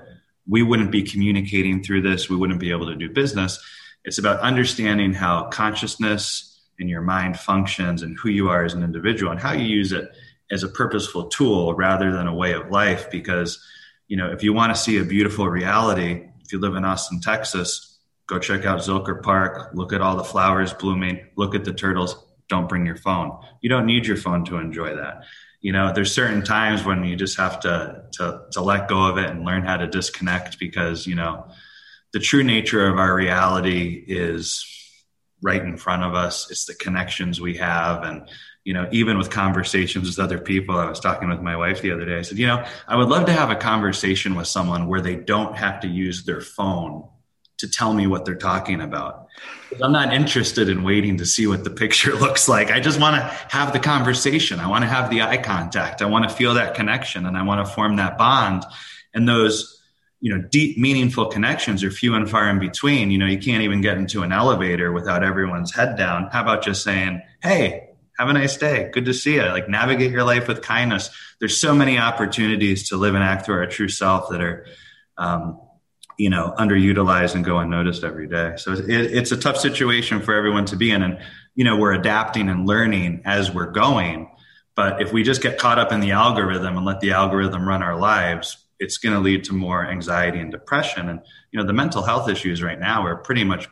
we 0.47 0.63
wouldn't 0.63 0.91
be 0.91 1.03
communicating 1.03 1.83
through 1.83 2.01
this. 2.01 2.29
We 2.29 2.37
wouldn't 2.37 2.59
be 2.59 2.71
able 2.71 2.87
to 2.87 2.95
do 2.95 3.09
business. 3.09 3.59
It's 4.05 4.17
about 4.17 4.39
understanding 4.39 5.13
how 5.13 5.49
consciousness 5.49 6.61
in 6.79 6.87
your 6.87 7.01
mind 7.01 7.37
functions 7.37 8.01
and 8.01 8.17
who 8.17 8.29
you 8.29 8.49
are 8.49 8.63
as 8.63 8.73
an 8.73 8.83
individual 8.83 9.31
and 9.31 9.41
how 9.41 9.51
you 9.51 9.65
use 9.65 9.91
it 9.91 10.09
as 10.51 10.63
a 10.63 10.69
purposeful 10.69 11.25
tool 11.25 11.73
rather 11.73 12.11
than 12.11 12.27
a 12.27 12.33
way 12.33 12.53
of 12.53 12.71
life 12.71 13.11
because 13.11 13.61
you 14.07 14.17
know, 14.17 14.31
if 14.31 14.43
you 14.43 14.53
want 14.53 14.75
to 14.75 14.81
see 14.81 14.97
a 14.97 15.03
beautiful 15.03 15.47
reality, 15.47 16.27
if 16.43 16.51
you 16.51 16.59
live 16.59 16.75
in 16.75 16.85
Austin, 16.85 17.19
Texas, 17.19 17.99
go 18.27 18.39
check 18.39 18.65
out 18.65 18.79
Zilker 18.79 19.21
Park, 19.21 19.71
look 19.73 19.93
at 19.93 20.01
all 20.01 20.15
the 20.15 20.23
flowers 20.23 20.73
blooming, 20.73 21.25
look 21.35 21.55
at 21.55 21.65
the 21.65 21.73
turtles. 21.73 22.23
Don't 22.49 22.69
bring 22.69 22.85
your 22.85 22.95
phone. 22.95 23.37
You 23.61 23.69
don't 23.69 23.85
need 23.85 24.05
your 24.05 24.15
phone 24.15 24.45
to 24.45 24.57
enjoy 24.57 24.95
that. 24.95 25.23
You 25.59 25.73
know, 25.73 25.91
there's 25.91 26.13
certain 26.13 26.43
times 26.43 26.85
when 26.85 27.03
you 27.03 27.17
just 27.17 27.37
have 27.37 27.59
to 27.61 28.03
to 28.13 28.43
to 28.51 28.61
let 28.61 28.87
go 28.87 29.05
of 29.05 29.17
it 29.17 29.29
and 29.29 29.43
learn 29.43 29.63
how 29.63 29.75
to 29.75 29.87
disconnect 29.87 30.57
because, 30.57 31.05
you 31.05 31.15
know, 31.15 31.47
the 32.13 32.19
true 32.19 32.43
nature 32.43 32.87
of 32.87 32.97
our 32.99 33.13
reality 33.13 34.01
is 34.07 34.65
right 35.41 35.61
in 35.61 35.75
front 35.75 36.03
of 36.03 36.15
us. 36.15 36.49
It's 36.49 36.65
the 36.65 36.75
connections 36.75 37.41
we 37.41 37.57
have 37.57 38.03
and 38.03 38.29
you 38.67 38.73
know, 38.73 38.85
even 38.91 39.17
with 39.17 39.29
conversations 39.29 40.09
with 40.09 40.19
other 40.19 40.37
people, 40.37 40.77
I 40.77 40.89
was 40.89 40.99
talking 40.99 41.29
with 41.29 41.39
my 41.39 41.55
wife 41.55 41.81
the 41.81 41.93
other 41.93 42.03
day. 42.03 42.17
I 42.17 42.21
said, 42.21 42.37
you 42.37 42.47
know, 42.47 42.65
I 42.85 42.97
would 42.97 43.07
love 43.07 43.27
to 43.27 43.31
have 43.31 43.49
a 43.49 43.55
conversation 43.55 44.35
with 44.35 44.45
someone 44.45 44.87
where 44.89 44.99
they 44.99 45.15
don't 45.15 45.55
have 45.55 45.79
to 45.79 45.87
use 45.87 46.25
their 46.25 46.41
phone 46.41 47.07
to 47.59 47.69
tell 47.69 47.93
me 47.93 48.07
what 48.07 48.25
they're 48.25 48.35
talking 48.35 48.81
about. 48.81 49.27
I'm 49.81 49.93
not 49.93 50.13
interested 50.13 50.67
in 50.67 50.83
waiting 50.83 51.19
to 51.19 51.25
see 51.25 51.47
what 51.47 51.63
the 51.63 51.69
picture 51.69 52.13
looks 52.19 52.49
like. 52.49 52.69
I 52.69 52.81
just 52.81 52.99
want 52.99 53.15
to 53.15 53.21
have 53.55 53.71
the 53.71 53.79
conversation. 53.79 54.59
I 54.59 54.67
want 54.67 54.83
to 54.83 54.89
have 54.89 55.09
the 55.09 55.21
eye 55.21 55.37
contact. 55.37 56.01
I 56.01 56.05
want 56.07 56.27
to 56.27 56.35
feel 56.35 56.55
that 56.55 56.75
connection 56.75 57.25
and 57.25 57.37
I 57.37 57.43
want 57.43 57.65
to 57.65 57.73
form 57.73 57.95
that 57.95 58.17
bond. 58.17 58.65
And 59.13 59.29
those, 59.29 59.81
you 60.19 60.35
know, 60.35 60.45
deep, 60.51 60.77
meaningful 60.77 61.27
connections 61.27 61.85
are 61.85 61.89
few 61.89 62.15
and 62.15 62.29
far 62.29 62.49
in 62.49 62.59
between. 62.59 63.11
You 63.11 63.17
know, 63.17 63.27
you 63.27 63.39
can't 63.39 63.63
even 63.63 63.79
get 63.79 63.97
into 63.97 64.23
an 64.23 64.33
elevator 64.33 64.91
without 64.91 65.23
everyone's 65.23 65.73
head 65.73 65.95
down. 65.95 66.27
How 66.33 66.41
about 66.41 66.63
just 66.63 66.83
saying, 66.83 67.21
Hey, 67.41 67.86
have 68.17 68.29
a 68.29 68.33
nice 68.33 68.57
day. 68.57 68.89
Good 68.91 69.05
to 69.05 69.13
see 69.13 69.35
you. 69.35 69.43
Like 69.43 69.69
navigate 69.69 70.11
your 70.11 70.23
life 70.23 70.47
with 70.47 70.61
kindness. 70.61 71.09
There's 71.39 71.59
so 71.59 71.73
many 71.73 71.97
opportunities 71.97 72.89
to 72.89 72.97
live 72.97 73.15
and 73.15 73.23
act 73.23 73.45
through 73.45 73.55
our 73.55 73.67
true 73.67 73.89
self 73.89 74.29
that 74.29 74.41
are, 74.41 74.65
um, 75.17 75.59
you 76.17 76.29
know, 76.29 76.53
underutilized 76.57 77.35
and 77.35 77.45
go 77.45 77.59
unnoticed 77.59 78.03
every 78.03 78.27
day. 78.27 78.53
So 78.57 78.73
it, 78.73 78.89
it's 78.89 79.31
a 79.31 79.37
tough 79.37 79.57
situation 79.57 80.21
for 80.21 80.33
everyone 80.33 80.65
to 80.65 80.75
be 80.75 80.89
in. 80.91 81.03
And, 81.03 81.19
you 81.53 81.63
know, 81.63 81.77
we're 81.77 81.93
adapting 81.93 82.49
and 82.49 82.67
learning 82.67 83.21
as 83.25 83.51
we're 83.51 83.71
going. 83.71 84.31
But 84.75 85.01
if 85.01 85.13
we 85.13 85.23
just 85.23 85.41
get 85.41 85.59
caught 85.59 85.77
up 85.77 85.91
in 85.91 85.99
the 85.99 86.11
algorithm 86.11 86.75
and 86.75 86.85
let 86.85 87.01
the 87.01 87.11
algorithm 87.11 87.67
run 87.67 87.83
our 87.83 87.97
lives, 87.97 88.57
it's 88.79 88.97
going 88.97 89.13
to 89.13 89.19
lead 89.19 89.43
to 89.45 89.53
more 89.53 89.85
anxiety 89.85 90.39
and 90.39 90.51
depression. 90.51 91.09
And, 91.09 91.19
you 91.51 91.59
know, 91.59 91.65
the 91.65 91.73
mental 91.73 92.03
health 92.03 92.29
issues 92.29 92.61
right 92.61 92.79
now 92.79 93.05
are 93.05 93.15
pretty 93.15 93.43
much 93.43 93.67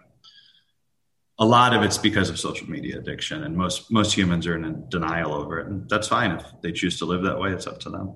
a 1.38 1.46
lot 1.46 1.74
of 1.74 1.84
it's 1.84 1.98
because 1.98 2.30
of 2.30 2.40
social 2.40 2.70
media 2.70 2.98
addiction 2.98 3.44
and 3.44 3.56
most 3.56 3.92
most 3.92 4.14
humans 4.16 4.48
are 4.48 4.56
in 4.56 4.88
denial 4.90 5.34
over 5.34 5.60
it 5.60 5.68
and 5.68 5.90
that's 5.90 6.08
fine. 6.08 6.32
If 6.32 6.44
they 6.62 6.72
choose 6.72 6.98
to 7.00 7.06
live 7.06 7.24
that 7.24 7.40
way 7.40 7.52
it's 7.52 7.68
up 7.68 7.80
to 7.82 7.90
them. 7.90 8.14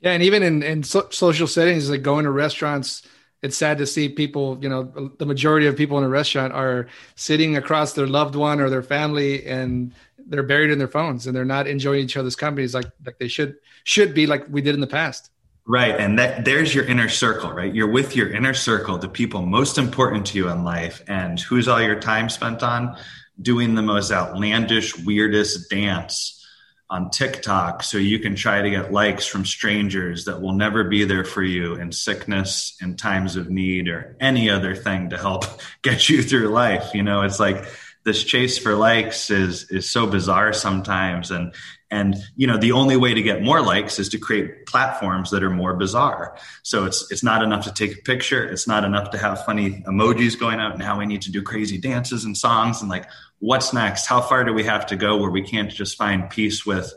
Yeah 0.00 0.12
and 0.12 0.22
even 0.22 0.42
in 0.42 0.62
in 0.62 0.82
so- 0.82 1.08
social 1.10 1.46
settings 1.46 1.90
like 1.90 2.02
going 2.02 2.24
to 2.24 2.30
restaurants 2.30 3.02
it's 3.42 3.56
sad 3.56 3.78
to 3.78 3.86
see 3.86 4.08
people 4.08 4.58
you 4.60 4.68
know 4.68 5.12
the 5.18 5.26
majority 5.26 5.66
of 5.66 5.76
people 5.76 5.96
in 5.98 6.04
a 6.04 6.08
restaurant 6.08 6.52
are 6.52 6.88
sitting 7.14 7.56
across 7.56 7.92
their 7.92 8.06
loved 8.06 8.34
one 8.34 8.60
or 8.60 8.68
their 8.68 8.82
family 8.82 9.46
and 9.46 9.94
they're 10.26 10.42
buried 10.42 10.70
in 10.70 10.78
their 10.78 10.88
phones 10.88 11.26
and 11.26 11.34
they're 11.34 11.44
not 11.44 11.66
enjoying 11.66 12.04
each 12.04 12.16
other's 12.16 12.36
companies 12.36 12.74
like 12.74 12.86
like 13.06 13.18
they 13.18 13.28
should 13.28 13.56
should 13.84 14.12
be 14.12 14.26
like 14.26 14.44
we 14.50 14.60
did 14.60 14.74
in 14.74 14.80
the 14.80 14.86
past 14.86 15.30
Right. 15.70 16.00
And 16.00 16.18
that 16.18 16.46
there's 16.46 16.74
your 16.74 16.86
inner 16.86 17.10
circle, 17.10 17.52
right? 17.52 17.72
You're 17.72 17.90
with 17.90 18.16
your 18.16 18.30
inner 18.30 18.54
circle, 18.54 18.96
the 18.96 19.06
people 19.06 19.44
most 19.44 19.76
important 19.76 20.24
to 20.28 20.38
you 20.38 20.48
in 20.48 20.64
life. 20.64 21.02
And 21.06 21.38
who's 21.38 21.68
all 21.68 21.80
your 21.80 22.00
time 22.00 22.30
spent 22.30 22.62
on? 22.62 22.96
Doing 23.40 23.74
the 23.74 23.82
most 23.82 24.10
outlandish, 24.10 24.98
weirdest 24.98 25.68
dance 25.68 26.42
on 26.88 27.10
TikTok 27.10 27.82
so 27.82 27.98
you 27.98 28.18
can 28.18 28.34
try 28.34 28.62
to 28.62 28.70
get 28.70 28.94
likes 28.94 29.26
from 29.26 29.44
strangers 29.44 30.24
that 30.24 30.40
will 30.40 30.54
never 30.54 30.84
be 30.84 31.04
there 31.04 31.26
for 31.26 31.42
you 31.42 31.74
in 31.74 31.92
sickness, 31.92 32.74
in 32.80 32.96
times 32.96 33.36
of 33.36 33.50
need, 33.50 33.88
or 33.88 34.16
any 34.20 34.48
other 34.48 34.74
thing 34.74 35.10
to 35.10 35.18
help 35.18 35.44
get 35.82 36.08
you 36.08 36.22
through 36.22 36.48
life. 36.48 36.94
You 36.94 37.02
know, 37.02 37.22
it's 37.22 37.38
like 37.38 37.66
this 38.06 38.24
chase 38.24 38.56
for 38.56 38.74
likes 38.74 39.28
is 39.28 39.70
is 39.70 39.90
so 39.90 40.06
bizarre 40.06 40.54
sometimes 40.54 41.30
and 41.30 41.52
and 41.90 42.16
you 42.36 42.46
know 42.46 42.58
the 42.58 42.72
only 42.72 42.96
way 42.96 43.14
to 43.14 43.22
get 43.22 43.42
more 43.42 43.62
likes 43.62 43.98
is 43.98 44.08
to 44.10 44.18
create 44.18 44.66
platforms 44.66 45.30
that 45.30 45.42
are 45.42 45.50
more 45.50 45.74
bizarre. 45.74 46.36
So 46.62 46.84
it's 46.84 47.10
it's 47.10 47.22
not 47.22 47.42
enough 47.42 47.64
to 47.64 47.72
take 47.72 47.98
a 47.98 48.02
picture. 48.02 48.44
It's 48.44 48.66
not 48.66 48.84
enough 48.84 49.10
to 49.10 49.18
have 49.18 49.44
funny 49.44 49.82
emojis 49.86 50.38
going 50.38 50.60
out 50.60 50.78
now 50.78 50.98
we 50.98 51.06
need 51.06 51.22
to 51.22 51.32
do 51.32 51.42
crazy 51.42 51.78
dances 51.78 52.24
and 52.24 52.36
songs 52.36 52.80
and 52.80 52.90
like 52.90 53.06
what's 53.38 53.72
next? 53.72 54.06
How 54.06 54.20
far 54.20 54.44
do 54.44 54.52
we 54.52 54.64
have 54.64 54.86
to 54.86 54.96
go 54.96 55.16
where 55.16 55.30
we 55.30 55.42
can't 55.42 55.70
just 55.70 55.96
find 55.96 56.28
peace 56.28 56.66
with 56.66 56.92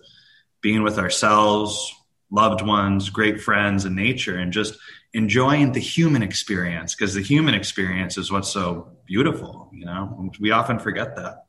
being 0.61 0.83
with 0.83 0.97
ourselves 0.97 1.93
loved 2.33 2.61
ones 2.61 3.09
great 3.09 3.41
friends 3.41 3.83
and 3.83 3.95
nature 3.95 4.37
and 4.37 4.53
just 4.53 4.77
enjoying 5.13 5.71
the 5.71 5.79
human 5.79 6.23
experience? 6.23 6.95
Because 6.95 7.13
the 7.13 7.21
human 7.21 7.53
experience 7.53 8.17
is 8.17 8.31
what's 8.31 8.49
so 8.49 8.91
beautiful 9.05 9.69
you 9.71 9.85
know? 9.85 10.29
We 10.39 10.51
often 10.51 10.79
forget 10.79 11.15
that 11.15 11.45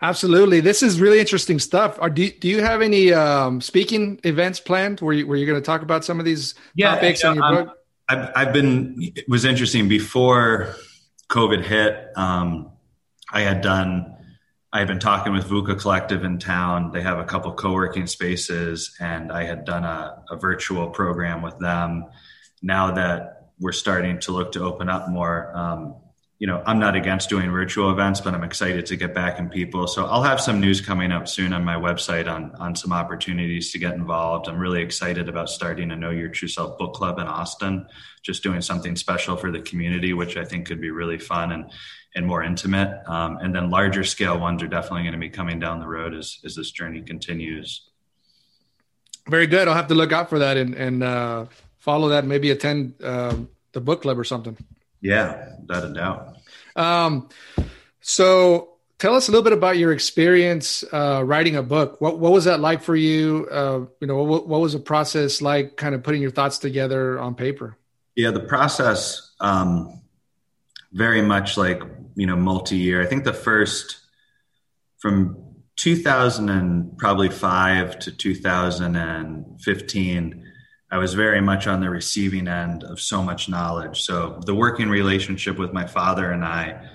Absolutely. 0.00 0.60
This 0.60 0.82
is 0.82 1.00
really 1.00 1.18
interesting 1.18 1.58
stuff. 1.58 1.98
Are, 2.00 2.10
do, 2.10 2.30
do 2.30 2.48
you 2.48 2.62
have 2.62 2.82
any 2.82 3.12
um, 3.12 3.60
speaking 3.60 4.20
events 4.22 4.60
planned 4.60 5.00
where, 5.00 5.14
you, 5.14 5.26
where 5.26 5.36
you're 5.36 5.46
going 5.46 5.60
to 5.60 5.64
talk 5.64 5.82
about 5.82 6.04
some 6.04 6.20
of 6.20 6.24
these 6.24 6.54
yeah, 6.74 6.94
topics 6.94 7.24
in 7.24 7.34
your 7.34 7.44
um, 7.44 7.54
book? 7.54 7.78
I've, 8.08 8.30
I've 8.36 8.52
been, 8.52 8.94
it 8.98 9.28
was 9.28 9.44
interesting 9.44 9.88
before 9.88 10.76
COVID 11.30 11.64
hit. 11.64 12.10
Um, 12.16 12.70
I 13.32 13.40
had 13.40 13.60
done, 13.60 14.14
I 14.72 14.78
had 14.78 14.88
been 14.88 15.00
talking 15.00 15.32
with 15.32 15.46
Vuka 15.46 15.78
Collective 15.78 16.22
in 16.22 16.38
town. 16.38 16.92
They 16.92 17.02
have 17.02 17.18
a 17.18 17.24
couple 17.24 17.52
co 17.52 17.72
working 17.72 18.06
spaces, 18.06 18.94
and 19.00 19.32
I 19.32 19.44
had 19.44 19.64
done 19.64 19.84
a, 19.84 20.22
a 20.30 20.36
virtual 20.36 20.88
program 20.90 21.42
with 21.42 21.58
them. 21.58 22.06
Now 22.62 22.92
that 22.92 23.50
we're 23.58 23.72
starting 23.72 24.20
to 24.20 24.32
look 24.32 24.52
to 24.52 24.64
open 24.64 24.88
up 24.88 25.08
more, 25.08 25.54
um, 25.56 25.96
you 26.38 26.46
know, 26.46 26.62
I'm 26.66 26.78
not 26.78 26.94
against 26.94 27.28
doing 27.28 27.50
virtual 27.50 27.90
events, 27.90 28.20
but 28.20 28.32
I'm 28.32 28.44
excited 28.44 28.86
to 28.86 28.96
get 28.96 29.12
back 29.12 29.40
in 29.40 29.48
people. 29.48 29.88
So 29.88 30.06
I'll 30.06 30.22
have 30.22 30.40
some 30.40 30.60
news 30.60 30.80
coming 30.80 31.10
up 31.10 31.26
soon 31.26 31.52
on 31.52 31.64
my 31.64 31.74
website 31.74 32.30
on 32.32 32.54
on 32.60 32.76
some 32.76 32.92
opportunities 32.92 33.72
to 33.72 33.78
get 33.78 33.94
involved. 33.94 34.46
I'm 34.48 34.58
really 34.58 34.80
excited 34.80 35.28
about 35.28 35.50
starting 35.50 35.90
a 35.90 35.96
Know 35.96 36.10
Your 36.10 36.28
True 36.28 36.46
Self 36.46 36.78
book 36.78 36.94
club 36.94 37.18
in 37.18 37.26
Austin, 37.26 37.88
just 38.22 38.44
doing 38.44 38.60
something 38.60 38.94
special 38.94 39.36
for 39.36 39.50
the 39.50 39.60
community, 39.60 40.12
which 40.12 40.36
I 40.36 40.44
think 40.44 40.68
could 40.68 40.80
be 40.80 40.90
really 40.90 41.18
fun 41.18 41.50
and 41.50 41.72
and 42.14 42.24
more 42.24 42.44
intimate. 42.44 43.02
Um, 43.08 43.38
and 43.38 43.52
then 43.52 43.68
larger 43.68 44.04
scale 44.04 44.38
ones 44.38 44.62
are 44.62 44.68
definitely 44.68 45.02
going 45.02 45.12
to 45.12 45.18
be 45.18 45.30
coming 45.30 45.58
down 45.58 45.80
the 45.80 45.88
road 45.88 46.14
as 46.14 46.38
as 46.44 46.54
this 46.54 46.70
journey 46.70 47.02
continues. 47.02 47.90
Very 49.26 49.48
good. 49.48 49.66
I'll 49.66 49.74
have 49.74 49.88
to 49.88 49.94
look 49.94 50.12
out 50.12 50.28
for 50.28 50.38
that 50.38 50.56
and 50.56 50.76
and 50.76 51.02
uh, 51.02 51.46
follow 51.78 52.10
that. 52.10 52.24
Maybe 52.24 52.52
attend 52.52 52.94
uh, 53.02 53.34
the 53.72 53.80
book 53.80 54.02
club 54.02 54.20
or 54.20 54.24
something. 54.24 54.56
Yeah, 55.00 55.56
without 55.60 55.84
a 55.84 55.92
doubt. 55.92 56.36
Um, 56.76 57.28
so 58.00 58.78
tell 58.98 59.14
us 59.14 59.28
a 59.28 59.30
little 59.30 59.44
bit 59.44 59.52
about 59.52 59.78
your 59.78 59.92
experience 59.92 60.84
uh, 60.92 61.22
writing 61.24 61.56
a 61.56 61.62
book. 61.62 62.00
What 62.00 62.18
what 62.18 62.32
was 62.32 62.44
that 62.44 62.60
like 62.60 62.82
for 62.82 62.96
you? 62.96 63.48
Uh, 63.50 63.86
you 64.00 64.06
know, 64.06 64.22
what, 64.22 64.48
what, 64.48 64.60
was 64.60 64.72
the 64.72 64.78
process 64.78 65.40
like? 65.40 65.76
Kind 65.76 65.94
of 65.94 66.02
putting 66.02 66.22
your 66.22 66.30
thoughts 66.30 66.58
together 66.58 67.18
on 67.18 67.34
paper. 67.34 67.76
Yeah, 68.16 68.32
the 68.32 68.40
process 68.40 69.32
um, 69.40 70.02
very 70.92 71.22
much 71.22 71.56
like 71.56 71.82
you 72.14 72.26
know 72.26 72.36
multi-year. 72.36 73.02
I 73.02 73.06
think 73.06 73.24
the 73.24 73.32
first 73.32 74.00
from 74.98 75.44
2000 75.76 76.48
and 76.48 76.98
probably 76.98 77.28
five 77.28 78.00
to 78.00 78.10
2015 78.10 80.47
I 80.90 80.96
was 80.96 81.14
very 81.14 81.40
much 81.40 81.66
on 81.66 81.80
the 81.80 81.90
receiving 81.90 82.48
end 82.48 82.82
of 82.82 83.00
so 83.00 83.22
much 83.22 83.48
knowledge. 83.48 84.02
So 84.02 84.40
the 84.46 84.54
working 84.54 84.88
relationship 84.88 85.58
with 85.58 85.72
my 85.72 85.86
father 85.86 86.30
and 86.30 86.44
I, 86.44 86.88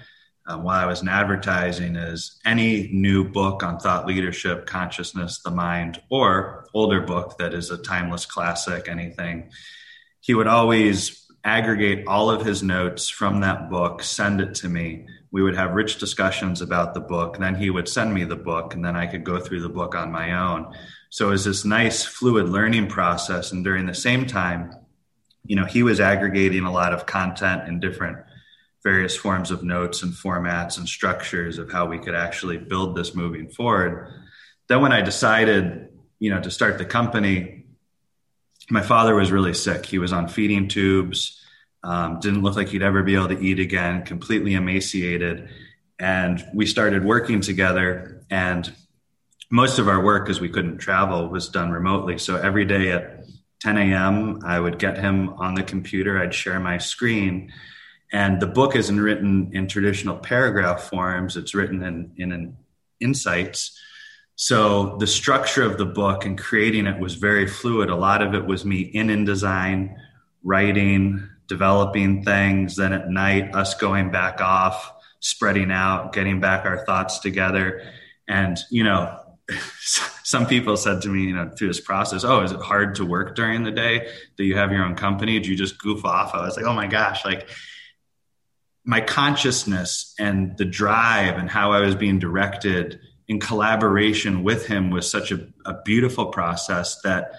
um, 0.47 0.63
while 0.63 0.79
I 0.79 0.87
was 0.87 1.03
in 1.03 1.07
advertising, 1.07 1.95
is 1.95 2.39
any 2.43 2.89
new 2.91 3.23
book 3.23 3.61
on 3.61 3.77
thought 3.77 4.07
leadership, 4.07 4.65
consciousness, 4.65 5.41
the 5.43 5.51
mind, 5.51 6.01
or 6.09 6.67
older 6.73 7.01
book 7.01 7.37
that 7.37 7.53
is 7.53 7.69
a 7.69 7.77
timeless 7.77 8.25
classic, 8.25 8.89
anything. 8.89 9.51
He 10.21 10.33
would 10.33 10.47
always 10.47 11.23
aggregate 11.43 12.07
all 12.07 12.31
of 12.31 12.45
his 12.45 12.63
notes 12.63 13.09
from 13.09 13.41
that 13.41 13.69
book, 13.69 14.01
send 14.01 14.41
it 14.41 14.55
to 14.55 14.69
me. 14.69 15.05
We 15.31 15.43
would 15.43 15.55
have 15.55 15.73
rich 15.73 15.99
discussions 15.99 16.61
about 16.61 16.93
the 16.93 17.01
book. 17.01 17.37
Then 17.37 17.55
he 17.55 17.69
would 17.69 17.87
send 17.87 18.13
me 18.13 18.23
the 18.23 18.35
book, 18.35 18.73
and 18.73 18.83
then 18.83 18.95
I 18.95 19.05
could 19.05 19.23
go 19.23 19.39
through 19.39 19.61
the 19.61 19.69
book 19.69 19.93
on 19.93 20.11
my 20.11 20.33
own. 20.33 20.73
So 21.13 21.27
it 21.27 21.33
was 21.33 21.45
this 21.45 21.63
nice 21.63 22.03
fluid 22.03 22.49
learning 22.49 22.87
process. 22.87 23.51
And 23.51 23.63
during 23.63 23.85
the 23.85 23.93
same 23.93 24.25
time, 24.25 24.73
you 25.45 25.55
know, 25.55 25.63
he 25.63 25.83
was 25.83 25.99
aggregating 25.99 26.63
a 26.63 26.71
lot 26.71 26.91
of 26.91 27.05
content 27.05 27.67
in 27.67 27.79
different 27.79 28.17
various 28.81 29.15
forms 29.15 29.51
of 29.51 29.61
notes 29.61 30.01
and 30.01 30.11
formats 30.11 30.79
and 30.79 30.89
structures 30.89 31.59
of 31.59 31.71
how 31.71 31.85
we 31.85 31.99
could 31.99 32.15
actually 32.15 32.57
build 32.57 32.95
this 32.95 33.13
moving 33.13 33.47
forward. 33.47 34.11
Then 34.67 34.81
when 34.81 34.91
I 34.91 35.01
decided, 35.01 35.89
you 36.17 36.31
know, 36.31 36.41
to 36.41 36.49
start 36.49 36.79
the 36.79 36.85
company, 36.85 37.65
my 38.71 38.81
father 38.81 39.13
was 39.13 39.31
really 39.31 39.53
sick. 39.53 39.85
He 39.85 39.99
was 39.99 40.11
on 40.11 40.27
feeding 40.27 40.67
tubes, 40.67 41.39
um, 41.83 42.21
didn't 42.21 42.41
look 42.41 42.55
like 42.55 42.69
he'd 42.69 42.81
ever 42.81 43.03
be 43.03 43.13
able 43.13 43.27
to 43.27 43.39
eat 43.39 43.59
again, 43.59 44.03
completely 44.03 44.55
emaciated. 44.55 45.47
And 45.99 46.43
we 46.55 46.65
started 46.65 47.05
working 47.05 47.41
together 47.41 48.25
and 48.31 48.73
most 49.53 49.77
of 49.77 49.87
our 49.87 50.03
work, 50.03 50.25
because 50.25 50.41
we 50.41 50.49
couldn't 50.49 50.79
travel, 50.79 51.29
was 51.29 51.47
done 51.47 51.69
remotely. 51.69 52.17
So 52.17 52.37
every 52.37 52.65
day 52.65 52.91
at 52.91 53.23
10 53.61 53.77
a.m., 53.77 54.39
I 54.43 54.59
would 54.59 54.79
get 54.79 54.97
him 54.97 55.29
on 55.29 55.53
the 55.53 55.61
computer, 55.61 56.17
I'd 56.17 56.33
share 56.33 56.59
my 56.59 56.79
screen. 56.79 57.53
And 58.11 58.41
the 58.41 58.47
book 58.47 58.75
isn't 58.75 58.99
written 58.99 59.51
in 59.53 59.67
traditional 59.67 60.17
paragraph 60.17 60.89
forms, 60.89 61.37
it's 61.37 61.53
written 61.53 61.83
in, 61.83 62.13
in 62.17 62.31
an 62.31 62.57
insights. 62.99 63.79
So 64.33 64.97
the 64.97 65.05
structure 65.05 65.61
of 65.61 65.77
the 65.77 65.85
book 65.85 66.25
and 66.25 66.35
creating 66.35 66.87
it 66.87 66.99
was 66.99 67.13
very 67.13 67.45
fluid. 67.45 67.91
A 67.91 67.95
lot 67.95 68.23
of 68.23 68.33
it 68.33 68.47
was 68.47 68.65
me 68.65 68.81
in 68.81 69.09
InDesign, 69.09 69.95
writing, 70.43 71.29
developing 71.47 72.23
things. 72.23 72.75
Then 72.75 72.91
at 72.91 73.07
night, 73.07 73.53
us 73.53 73.75
going 73.75 74.09
back 74.09 74.41
off, 74.41 74.91
spreading 75.19 75.71
out, 75.71 76.11
getting 76.11 76.39
back 76.39 76.65
our 76.65 76.83
thoughts 76.87 77.19
together. 77.19 77.83
And, 78.27 78.57
you 78.71 78.83
know, 78.83 79.19
some 80.23 80.47
people 80.47 80.77
said 80.77 81.01
to 81.01 81.09
me, 81.09 81.23
you 81.23 81.35
know, 81.35 81.49
through 81.49 81.67
this 81.67 81.81
process, 81.81 82.23
oh, 82.23 82.41
is 82.41 82.51
it 82.51 82.61
hard 82.61 82.95
to 82.95 83.05
work 83.05 83.35
during 83.35 83.63
the 83.63 83.71
day? 83.71 84.09
Do 84.37 84.43
you 84.43 84.55
have 84.57 84.71
your 84.71 84.83
own 84.83 84.95
company? 84.95 85.39
Do 85.39 85.49
you 85.49 85.57
just 85.57 85.79
goof 85.79 86.05
off? 86.05 86.33
I 86.33 86.45
was 86.45 86.55
like, 86.55 86.65
oh 86.65 86.73
my 86.73 86.87
gosh, 86.87 87.25
like 87.25 87.49
my 88.85 89.01
consciousness 89.01 90.13
and 90.19 90.57
the 90.57 90.65
drive 90.65 91.37
and 91.37 91.49
how 91.49 91.71
I 91.71 91.79
was 91.81 91.95
being 91.95 92.19
directed 92.19 92.99
in 93.27 93.39
collaboration 93.39 94.43
with 94.43 94.67
him 94.67 94.89
was 94.89 95.09
such 95.09 95.31
a, 95.31 95.47
a 95.65 95.81
beautiful 95.83 96.27
process 96.27 96.99
that 97.01 97.31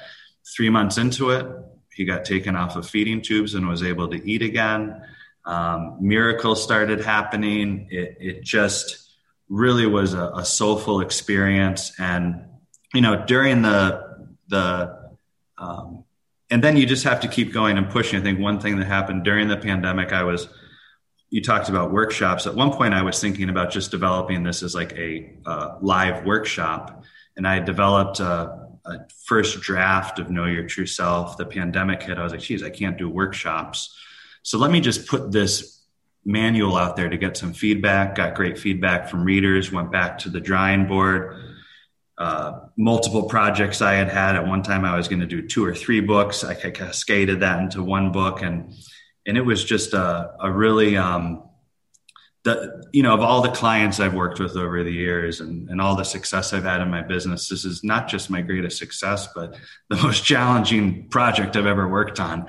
three 0.56 0.70
months 0.70 0.96
into 0.96 1.30
it, 1.30 1.46
he 1.92 2.04
got 2.04 2.24
taken 2.24 2.56
off 2.56 2.76
of 2.76 2.88
feeding 2.88 3.22
tubes 3.22 3.54
and 3.54 3.68
was 3.68 3.82
able 3.82 4.08
to 4.08 4.28
eat 4.30 4.42
again. 4.42 5.02
Um, 5.44 5.98
miracles 6.00 6.62
started 6.62 7.00
happening. 7.00 7.88
It, 7.90 8.16
it 8.18 8.44
just 8.44 9.03
really 9.48 9.87
was 9.87 10.14
a, 10.14 10.30
a, 10.37 10.44
soulful 10.44 11.00
experience. 11.00 11.92
And, 11.98 12.46
you 12.94 13.00
know, 13.00 13.24
during 13.26 13.62
the, 13.62 14.28
the, 14.48 15.12
um, 15.59 16.04
and 16.50 16.62
then 16.62 16.76
you 16.76 16.87
just 16.87 17.04
have 17.04 17.20
to 17.20 17.28
keep 17.28 17.52
going 17.52 17.76
and 17.76 17.88
pushing. 17.90 18.18
I 18.18 18.22
think 18.22 18.38
one 18.38 18.61
thing 18.61 18.78
that 18.78 18.87
happened 18.87 19.24
during 19.24 19.48
the 19.48 19.57
pandemic, 19.57 20.12
I 20.12 20.22
was, 20.24 20.48
you 21.30 21.42
talked 21.42 21.68
about 21.68 21.90
workshops. 21.90 22.46
At 22.46 22.54
one 22.54 22.72
point, 22.72 22.94
I 22.94 23.02
was 23.02 23.20
thinking 23.20 23.48
about 23.48 23.70
just 23.70 23.90
developing 23.90 24.42
this 24.44 24.62
as 24.62 24.74
like 24.74 24.92
a 24.92 25.33
live 25.80 26.24
workshop. 26.24 27.04
And 27.37 27.46
I 27.46 27.59
developed 27.59 28.20
a, 28.20 28.68
a, 28.85 28.98
first 29.24 29.61
draft 29.61 30.18
of 30.18 30.30
Know 30.30 30.44
Your 30.44 30.66
True 30.66 30.87
Self. 30.87 31.37
The 31.37 31.46
pandemic 31.46 32.02
hit. 32.02 32.18
I 32.18 32.22
was 32.22 32.33
like, 32.33 32.40
geez, 32.40 32.62
I 32.62 32.70
can't 32.70 32.96
do 32.96 33.09
workshops. 33.09 33.96
So 34.42 34.59
let 34.59 34.70
me 34.70 34.80
just 34.80 35.09
put 35.09 35.33
this 35.33 35.73
manual 36.24 36.76
out 36.76 36.96
there 36.96 37.08
to 37.08 37.16
get 37.16 37.37
some 37.37 37.52
feedback. 37.52 38.14
Got 38.14 38.34
great 38.34 38.58
feedback 38.58 39.08
from 39.08 39.24
readers. 39.24 39.70
Went 39.70 39.92
back 39.92 40.18
to 40.18 40.30
the 40.30 40.40
drawing 40.40 40.87
board. 40.87 41.37
Uh, 42.16 42.60
multiple 42.76 43.24
projects 43.24 43.82
I 43.82 43.94
had 43.94 44.08
had. 44.08 44.37
At 44.37 44.46
one 44.46 44.62
time, 44.62 44.84
I 44.84 44.96
was 44.96 45.08
going 45.08 45.20
to 45.20 45.26
do 45.26 45.46
two 45.46 45.64
or 45.64 45.74
three 45.74 46.00
books. 46.00 46.44
I 46.44 46.54
cascaded 46.54 47.40
that 47.40 47.60
into 47.60 47.82
one 47.82 48.12
book, 48.12 48.42
and 48.42 48.72
and 49.26 49.37
it 49.37 49.42
was 49.42 49.64
just 49.64 49.94
a, 49.94 50.32
a 50.40 50.50
really 50.50 50.96
um, 50.96 51.42
the 52.44 52.88
you 52.92 53.02
know 53.02 53.14
of 53.14 53.20
all 53.20 53.42
the 53.42 53.50
clients 53.50 53.98
I've 53.98 54.14
worked 54.14 54.38
with 54.38 54.56
over 54.56 54.84
the 54.84 54.92
years 54.92 55.40
and, 55.40 55.68
and 55.70 55.80
all 55.80 55.96
the 55.96 56.04
success 56.04 56.52
I've 56.52 56.62
had 56.62 56.82
in 56.82 56.90
my 56.90 57.02
business, 57.02 57.48
this 57.48 57.64
is 57.64 57.82
not 57.82 58.06
just 58.06 58.30
my 58.30 58.42
greatest 58.42 58.78
success, 58.78 59.28
but 59.34 59.58
the 59.90 59.96
most 59.96 60.24
challenging 60.24 61.08
project 61.08 61.56
I've 61.56 61.66
ever 61.66 61.88
worked 61.88 62.20
on 62.20 62.46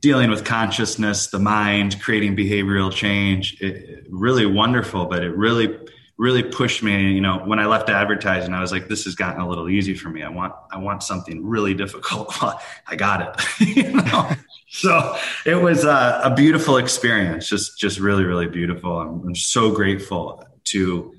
dealing 0.00 0.30
with 0.30 0.44
consciousness, 0.44 1.28
the 1.28 1.38
mind, 1.38 2.00
creating 2.00 2.36
behavioral 2.36 2.92
change. 2.92 3.60
It, 3.60 4.06
really 4.08 4.46
wonderful, 4.46 5.06
but 5.06 5.22
it 5.22 5.34
really, 5.36 5.76
really 6.16 6.42
pushed 6.42 6.82
me. 6.82 7.12
You 7.12 7.20
know, 7.20 7.38
when 7.38 7.58
I 7.58 7.66
left 7.66 7.88
advertising, 7.88 8.54
I 8.54 8.60
was 8.60 8.72
like, 8.72 8.88
"This 8.88 9.04
has 9.04 9.14
gotten 9.14 9.40
a 9.40 9.48
little 9.48 9.68
easy 9.68 9.94
for 9.94 10.08
me. 10.08 10.22
I 10.22 10.28
want, 10.28 10.54
I 10.70 10.78
want 10.78 11.02
something 11.02 11.44
really 11.44 11.74
difficult. 11.74 12.34
I 12.86 12.96
got 12.96 13.38
it." 13.60 13.76
you 13.76 13.92
know? 13.92 14.30
So 14.70 15.16
it 15.46 15.56
was 15.56 15.84
a, 15.84 16.20
a, 16.24 16.34
beautiful 16.34 16.76
experience. 16.76 17.48
Just, 17.48 17.78
just 17.78 17.98
really, 17.98 18.24
really 18.24 18.48
beautiful. 18.48 18.98
I'm, 18.98 19.22
I'm 19.26 19.34
so 19.34 19.72
grateful 19.72 20.44
to. 20.64 21.14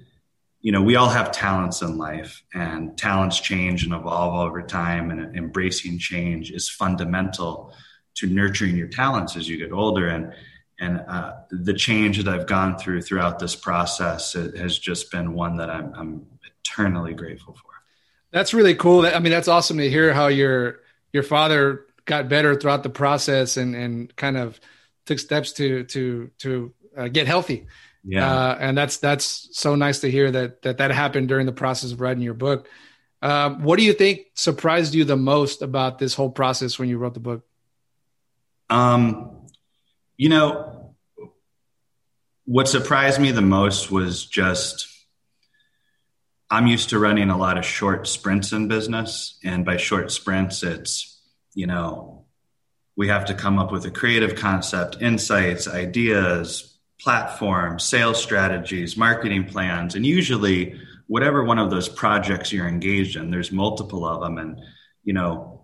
You 0.62 0.74
know, 0.74 0.82
we 0.82 0.98
all 0.98 1.08
have 1.08 1.32
talents 1.32 1.82
in 1.82 1.98
life, 1.98 2.44
and 2.54 2.98
talents 2.98 3.40
change 3.40 3.86
and 3.86 3.94
evolve 3.94 4.46
over 4.46 4.62
time. 4.62 5.10
And 5.10 5.34
embracing 5.38 6.00
change 6.00 6.52
is 6.52 6.70
fundamental 6.70 7.74
to 8.16 8.28
nurturing 8.28 8.76
your 8.76 8.88
talents 8.88 9.36
as 9.36 9.48
you 9.48 9.58
get 9.58 9.72
older 9.72 10.08
and 10.08 10.34
and 10.80 11.04
uh, 11.08 11.34
the 11.52 11.74
change 11.74 12.24
that 12.24 12.34
I've 12.34 12.48
gone 12.48 12.78
through 12.78 13.02
throughout 13.02 13.38
this 13.38 13.56
process 13.56 14.34
has 14.34 14.80
just 14.80 15.12
been 15.12 15.34
one 15.34 15.58
that 15.58 15.70
I'm, 15.70 15.94
I'm 15.94 16.26
eternally 16.62 17.14
grateful 17.14 17.54
for. 17.54 17.70
That's 18.32 18.54
really 18.54 18.76
cool. 18.76 19.06
I 19.06 19.20
mean, 19.20 19.32
that's 19.32 19.48
awesome 19.48 19.78
to 19.80 19.90
hear 19.90 20.14
how 20.14 20.28
your 20.28 20.80
your 21.12 21.24
father 21.24 21.86
got 22.06 22.30
better 22.30 22.56
throughout 22.56 22.84
the 22.84 22.90
process 22.90 23.58
and 23.58 23.76
and 23.76 24.16
kind 24.16 24.38
of 24.38 24.60
took 25.06 25.20
steps 25.20 25.54
to 25.54 25.84
to 25.86 26.32
to 26.40 26.74
uh, 26.96 27.08
get 27.08 27.28
healthy. 27.28 27.68
Yeah, 28.06 28.32
uh, 28.32 28.58
and 28.60 28.78
that's 28.78 28.98
that's 28.98 29.50
so 29.52 29.76
nice 29.76 30.00
to 30.02 30.12
hear 30.12 30.32
that 30.32 30.62
that 30.62 30.78
that 30.78 30.92
happened 30.92 31.28
during 31.28 31.46
the 31.46 31.52
process 31.52 31.92
of 31.92 32.00
writing 32.00 32.24
your 32.24 32.36
book. 32.36 32.70
Uh, 33.22 33.50
what 33.56 33.78
do 33.78 33.84
you 33.84 33.94
think 33.94 34.28
surprised 34.36 34.94
you 34.94 35.04
the 35.04 35.18
most 35.18 35.62
about 35.62 36.00
this 36.00 36.14
whole 36.14 36.30
process 36.30 36.80
when 36.80 36.88
you 36.88 36.98
wrote 36.98 37.16
the 37.16 37.20
book? 37.20 37.44
Um, 38.70 39.48
you 40.18 40.30
know, 40.30 40.96
what 42.46 42.68
surprised 42.68 43.20
me 43.20 43.32
the 43.32 43.42
most 43.42 43.92
was 43.92 44.26
just 44.26 44.88
I'm 46.52 46.68
used 46.68 46.90
to 46.90 47.00
running 47.00 47.30
a 47.30 47.38
lot 47.38 47.58
of 47.58 47.66
short 47.66 48.08
sprints 48.08 48.52
in 48.52 48.68
business. 48.68 49.38
And 49.44 49.64
by 49.64 49.78
short 49.78 50.12
sprints, 50.12 50.64
it's, 50.64 51.22
you 51.54 51.68
know, 51.68 52.26
we 52.98 53.08
have 53.08 53.26
to 53.26 53.36
come 53.36 53.60
up 53.60 53.72
with 53.72 53.86
a 53.86 53.92
creative 53.92 54.36
concept, 54.36 54.98
insights, 55.00 55.68
ideas, 55.68 56.78
platforms, 57.00 57.84
sales 57.84 58.22
strategies, 58.22 58.98
marketing 58.98 59.46
plans. 59.46 59.96
And 59.96 60.06
usually, 60.06 60.80
whatever 61.08 61.44
one 61.44 61.60
of 61.60 61.70
those 61.70 61.88
projects 61.88 62.52
you're 62.52 62.68
engaged 62.68 63.16
in, 63.16 63.30
there's 63.30 63.52
multiple 63.52 64.06
of 64.06 64.22
them. 64.22 64.38
And, 64.38 64.60
you 65.04 65.14
know, 65.14 65.59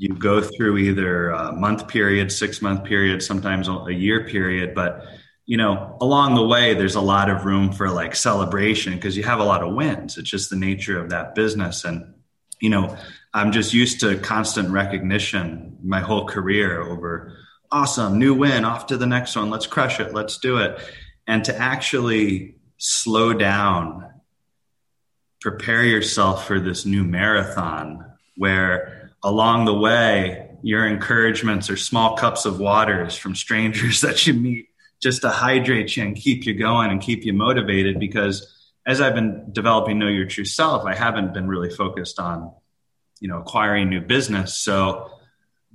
you 0.00 0.08
go 0.14 0.40
through 0.40 0.78
either 0.78 1.28
a 1.28 1.52
month 1.52 1.86
period, 1.86 2.32
six 2.32 2.62
month 2.62 2.84
period, 2.84 3.22
sometimes 3.22 3.68
a 3.68 3.92
year 3.92 4.26
period, 4.26 4.74
but 4.74 5.04
you 5.44 5.58
know, 5.58 5.98
along 6.00 6.36
the 6.36 6.46
way, 6.46 6.72
there's 6.72 6.94
a 6.94 7.02
lot 7.02 7.28
of 7.28 7.44
room 7.44 7.70
for 7.70 7.90
like 7.90 8.14
celebration 8.14 8.94
because 8.94 9.14
you 9.14 9.24
have 9.24 9.40
a 9.40 9.44
lot 9.44 9.62
of 9.62 9.74
wins. 9.74 10.16
It's 10.16 10.30
just 10.30 10.48
the 10.48 10.56
nature 10.56 10.98
of 10.98 11.10
that 11.10 11.34
business. 11.34 11.84
And, 11.84 12.14
you 12.60 12.70
know, 12.70 12.96
I'm 13.34 13.52
just 13.52 13.74
used 13.74 14.00
to 14.00 14.16
constant 14.16 14.70
recognition 14.70 15.76
my 15.82 16.00
whole 16.00 16.26
career 16.26 16.80
over 16.80 17.36
awesome, 17.70 18.18
new 18.18 18.32
win, 18.32 18.64
off 18.64 18.86
to 18.86 18.96
the 18.96 19.06
next 19.06 19.36
one, 19.36 19.50
let's 19.50 19.66
crush 19.66 20.00
it, 20.00 20.14
let's 20.14 20.38
do 20.38 20.58
it. 20.58 20.78
And 21.26 21.44
to 21.44 21.54
actually 21.54 22.54
slow 22.78 23.34
down, 23.34 24.08
prepare 25.42 25.84
yourself 25.84 26.46
for 26.46 26.58
this 26.58 26.86
new 26.86 27.04
marathon 27.04 28.06
where 28.36 28.99
along 29.22 29.64
the 29.64 29.74
way, 29.74 30.50
your 30.62 30.86
encouragements 30.86 31.70
are 31.70 31.76
small 31.76 32.16
cups 32.16 32.44
of 32.44 32.58
waters 32.58 33.16
from 33.16 33.34
strangers 33.34 34.00
that 34.02 34.26
you 34.26 34.34
meet 34.34 34.68
just 35.02 35.22
to 35.22 35.30
hydrate 35.30 35.96
you 35.96 36.04
and 36.04 36.14
keep 36.14 36.44
you 36.44 36.54
going 36.54 36.90
and 36.90 37.00
keep 37.00 37.24
you 37.24 37.32
motivated 37.32 37.98
because 37.98 38.56
as 38.86 39.00
I've 39.00 39.14
been 39.14 39.46
developing 39.52 39.98
know 39.98 40.08
your 40.08 40.26
true 40.26 40.44
self, 40.44 40.84
I 40.84 40.94
haven't 40.94 41.32
been 41.32 41.48
really 41.48 41.70
focused 41.70 42.18
on, 42.18 42.52
you 43.18 43.28
know, 43.28 43.38
acquiring 43.38 43.88
new 43.88 44.00
business. 44.00 44.56
So 44.56 45.10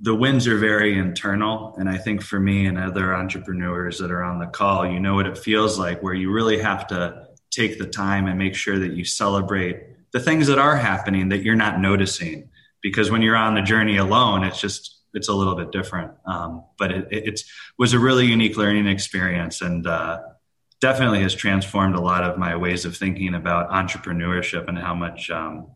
the 0.00 0.14
wins 0.14 0.46
are 0.46 0.58
very 0.58 0.98
internal. 0.98 1.74
And 1.78 1.88
I 1.88 1.96
think 1.98 2.22
for 2.22 2.38
me 2.38 2.66
and 2.66 2.78
other 2.78 3.14
entrepreneurs 3.14 3.98
that 3.98 4.10
are 4.10 4.22
on 4.22 4.38
the 4.38 4.46
call, 4.46 4.86
you 4.86 5.00
know 5.00 5.14
what 5.14 5.26
it 5.26 5.38
feels 5.38 5.78
like 5.78 6.02
where 6.02 6.14
you 6.14 6.30
really 6.30 6.58
have 6.58 6.86
to 6.88 7.28
take 7.50 7.78
the 7.78 7.86
time 7.86 8.26
and 8.26 8.38
make 8.38 8.54
sure 8.54 8.78
that 8.78 8.92
you 8.92 9.04
celebrate 9.04 9.82
the 10.12 10.20
things 10.20 10.46
that 10.48 10.58
are 10.58 10.76
happening 10.76 11.30
that 11.30 11.42
you're 11.42 11.56
not 11.56 11.80
noticing 11.80 12.48
because 12.86 13.10
when 13.10 13.20
you're 13.20 13.34
on 13.34 13.56
the 13.56 13.62
journey 13.62 13.96
alone, 13.96 14.44
it's 14.44 14.60
just 14.60 15.00
it's 15.12 15.28
a 15.28 15.34
little 15.34 15.56
bit 15.56 15.72
different. 15.72 16.12
Um, 16.24 16.62
but 16.78 16.92
it, 16.92 17.08
it 17.10 17.40
was 17.76 17.94
a 17.94 17.98
really 17.98 18.26
unique 18.26 18.56
learning 18.56 18.86
experience, 18.86 19.60
and 19.60 19.84
uh, 19.88 20.20
definitely 20.80 21.20
has 21.22 21.34
transformed 21.34 21.96
a 21.96 22.00
lot 22.00 22.22
of 22.22 22.38
my 22.38 22.54
ways 22.54 22.84
of 22.84 22.96
thinking 22.96 23.34
about 23.34 23.70
entrepreneurship 23.70 24.68
and 24.68 24.78
how 24.78 24.94
much 24.94 25.30
um, 25.30 25.66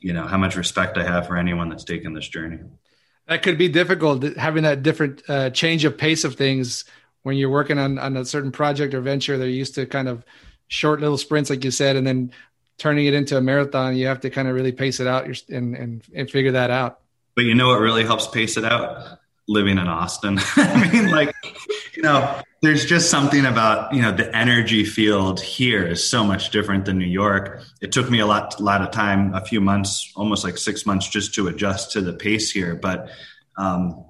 you 0.00 0.14
know 0.14 0.26
how 0.26 0.38
much 0.38 0.56
respect 0.56 0.96
I 0.96 1.04
have 1.04 1.26
for 1.26 1.36
anyone 1.36 1.68
that's 1.68 1.84
taken 1.84 2.14
this 2.14 2.26
journey. 2.26 2.60
That 3.28 3.42
could 3.42 3.58
be 3.58 3.68
difficult 3.68 4.24
having 4.36 4.62
that 4.62 4.82
different 4.82 5.22
uh, 5.28 5.50
change 5.50 5.84
of 5.84 5.98
pace 5.98 6.24
of 6.24 6.36
things 6.36 6.86
when 7.22 7.36
you're 7.36 7.50
working 7.50 7.78
on, 7.78 7.98
on 7.98 8.16
a 8.16 8.24
certain 8.24 8.50
project 8.50 8.94
or 8.94 9.02
venture. 9.02 9.36
They're 9.36 9.46
used 9.46 9.74
to 9.74 9.84
kind 9.84 10.08
of 10.08 10.24
short 10.68 11.00
little 11.00 11.18
sprints, 11.18 11.50
like 11.50 11.64
you 11.64 11.70
said, 11.70 11.96
and 11.96 12.06
then 12.06 12.32
turning 12.82 13.06
it 13.06 13.14
into 13.14 13.36
a 13.36 13.40
marathon, 13.40 13.94
you 13.94 14.08
have 14.08 14.18
to 14.18 14.28
kind 14.28 14.48
of 14.48 14.56
really 14.56 14.72
pace 14.72 14.98
it 14.98 15.06
out 15.06 15.26
and, 15.48 15.76
and, 15.76 16.02
and 16.12 16.28
figure 16.28 16.50
that 16.50 16.68
out. 16.68 16.98
But 17.36 17.44
you 17.44 17.54
know 17.54 17.68
what 17.68 17.78
really 17.78 18.04
helps 18.04 18.26
pace 18.26 18.56
it 18.56 18.64
out? 18.64 19.18
Living 19.46 19.78
in 19.78 19.86
Austin. 19.86 20.40
I 20.56 20.90
mean, 20.90 21.12
like, 21.12 21.32
you 21.94 22.02
know, 22.02 22.40
there's 22.60 22.84
just 22.84 23.08
something 23.08 23.46
about, 23.46 23.94
you 23.94 24.02
know, 24.02 24.10
the 24.10 24.36
energy 24.36 24.84
field 24.84 25.40
here 25.40 25.86
is 25.86 26.02
so 26.02 26.24
much 26.24 26.50
different 26.50 26.84
than 26.84 26.98
New 26.98 27.06
York. 27.06 27.62
It 27.80 27.92
took 27.92 28.10
me 28.10 28.18
a 28.18 28.26
lot, 28.26 28.58
a 28.58 28.62
lot 28.64 28.82
of 28.82 28.90
time, 28.90 29.32
a 29.32 29.44
few 29.44 29.60
months, 29.60 30.12
almost 30.16 30.42
like 30.42 30.58
six 30.58 30.84
months 30.84 31.08
just 31.08 31.34
to 31.34 31.46
adjust 31.46 31.92
to 31.92 32.00
the 32.00 32.12
pace 32.12 32.50
here. 32.50 32.74
But 32.74 33.10
um, 33.56 34.04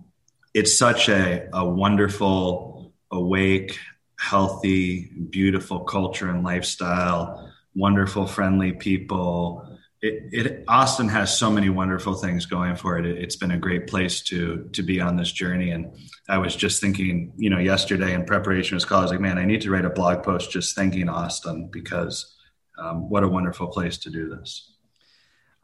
it's 0.55 0.79
such 0.79 1.11
a, 1.11 1.47
a 1.53 1.69
wonderful, 1.69 2.95
awake, 3.11 3.79
healthy, 4.19 5.11
beautiful 5.29 5.81
culture 5.81 6.31
and 6.31 6.43
lifestyle 6.43 7.42
wonderful, 7.75 8.27
friendly 8.27 8.73
people. 8.73 9.69
It, 10.01 10.47
it, 10.47 10.65
Austin 10.67 11.09
has 11.09 11.37
so 11.37 11.51
many 11.51 11.69
wonderful 11.69 12.15
things 12.15 12.45
going 12.47 12.75
for 12.75 12.99
it. 12.99 13.07
it. 13.07 13.19
It's 13.19 13.37
been 13.37 13.53
a 13.53 13.59
great 13.59 13.87
place 13.87 14.21
to 14.23 14.69
to 14.73 14.83
be 14.83 15.01
on 15.01 15.17
this 15.17 15.31
journey. 15.31 15.71
And 15.71 15.93
I 16.29 16.39
was 16.39 16.57
just 16.57 16.81
thinking, 16.81 17.33
you 17.37 17.51
know, 17.51 17.59
yesterday 17.59 18.15
in 18.15 18.25
preparation 18.25 18.71
for 18.71 18.77
this 18.77 18.85
call, 18.85 19.01
I 19.01 19.03
was 19.03 19.11
like, 19.13 19.21
man, 19.21 19.39
I 19.39 19.45
need 19.45 19.61
to 19.63 19.71
write 19.71 19.85
a 19.85 19.91
blog 19.91 20.23
post 20.25 20.51
just 20.51 20.75
thanking 20.75 21.09
Austin 21.09 21.69
because 21.71 22.35
um, 22.79 23.09
what 23.09 23.23
a 23.23 23.29
wonderful 23.29 23.69
place 23.69 23.99
to 23.99 24.11
do 24.11 24.29
this. 24.29 24.73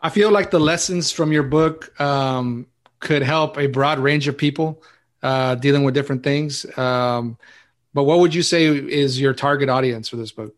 I 0.01 0.11
feel 0.11 0.31
like 0.31 0.51
the 0.51 0.61
lessons 0.61 1.11
from 1.11 1.33
your 1.33 1.43
book 1.43 2.01
um, 2.01 2.69
could 3.01 3.23
help 3.23 3.59
a 3.59 3.67
broad 3.67 3.99
range 3.99 4.29
of 4.29 4.39
people 4.39 4.83
uh, 5.23 5.57
dealing 5.57 5.83
with 5.83 5.95
different 5.95 6.23
things. 6.23 6.65
Um, 6.79 7.37
but 7.95 8.05
what 8.05 8.21
would 8.21 8.35
you 8.35 8.43
say 8.43 8.67
is 8.67 9.21
your 9.21 9.35
target 9.35 9.69
audience 9.69 10.09
for 10.09 10.17
this 10.17 10.31
book? 10.31 10.55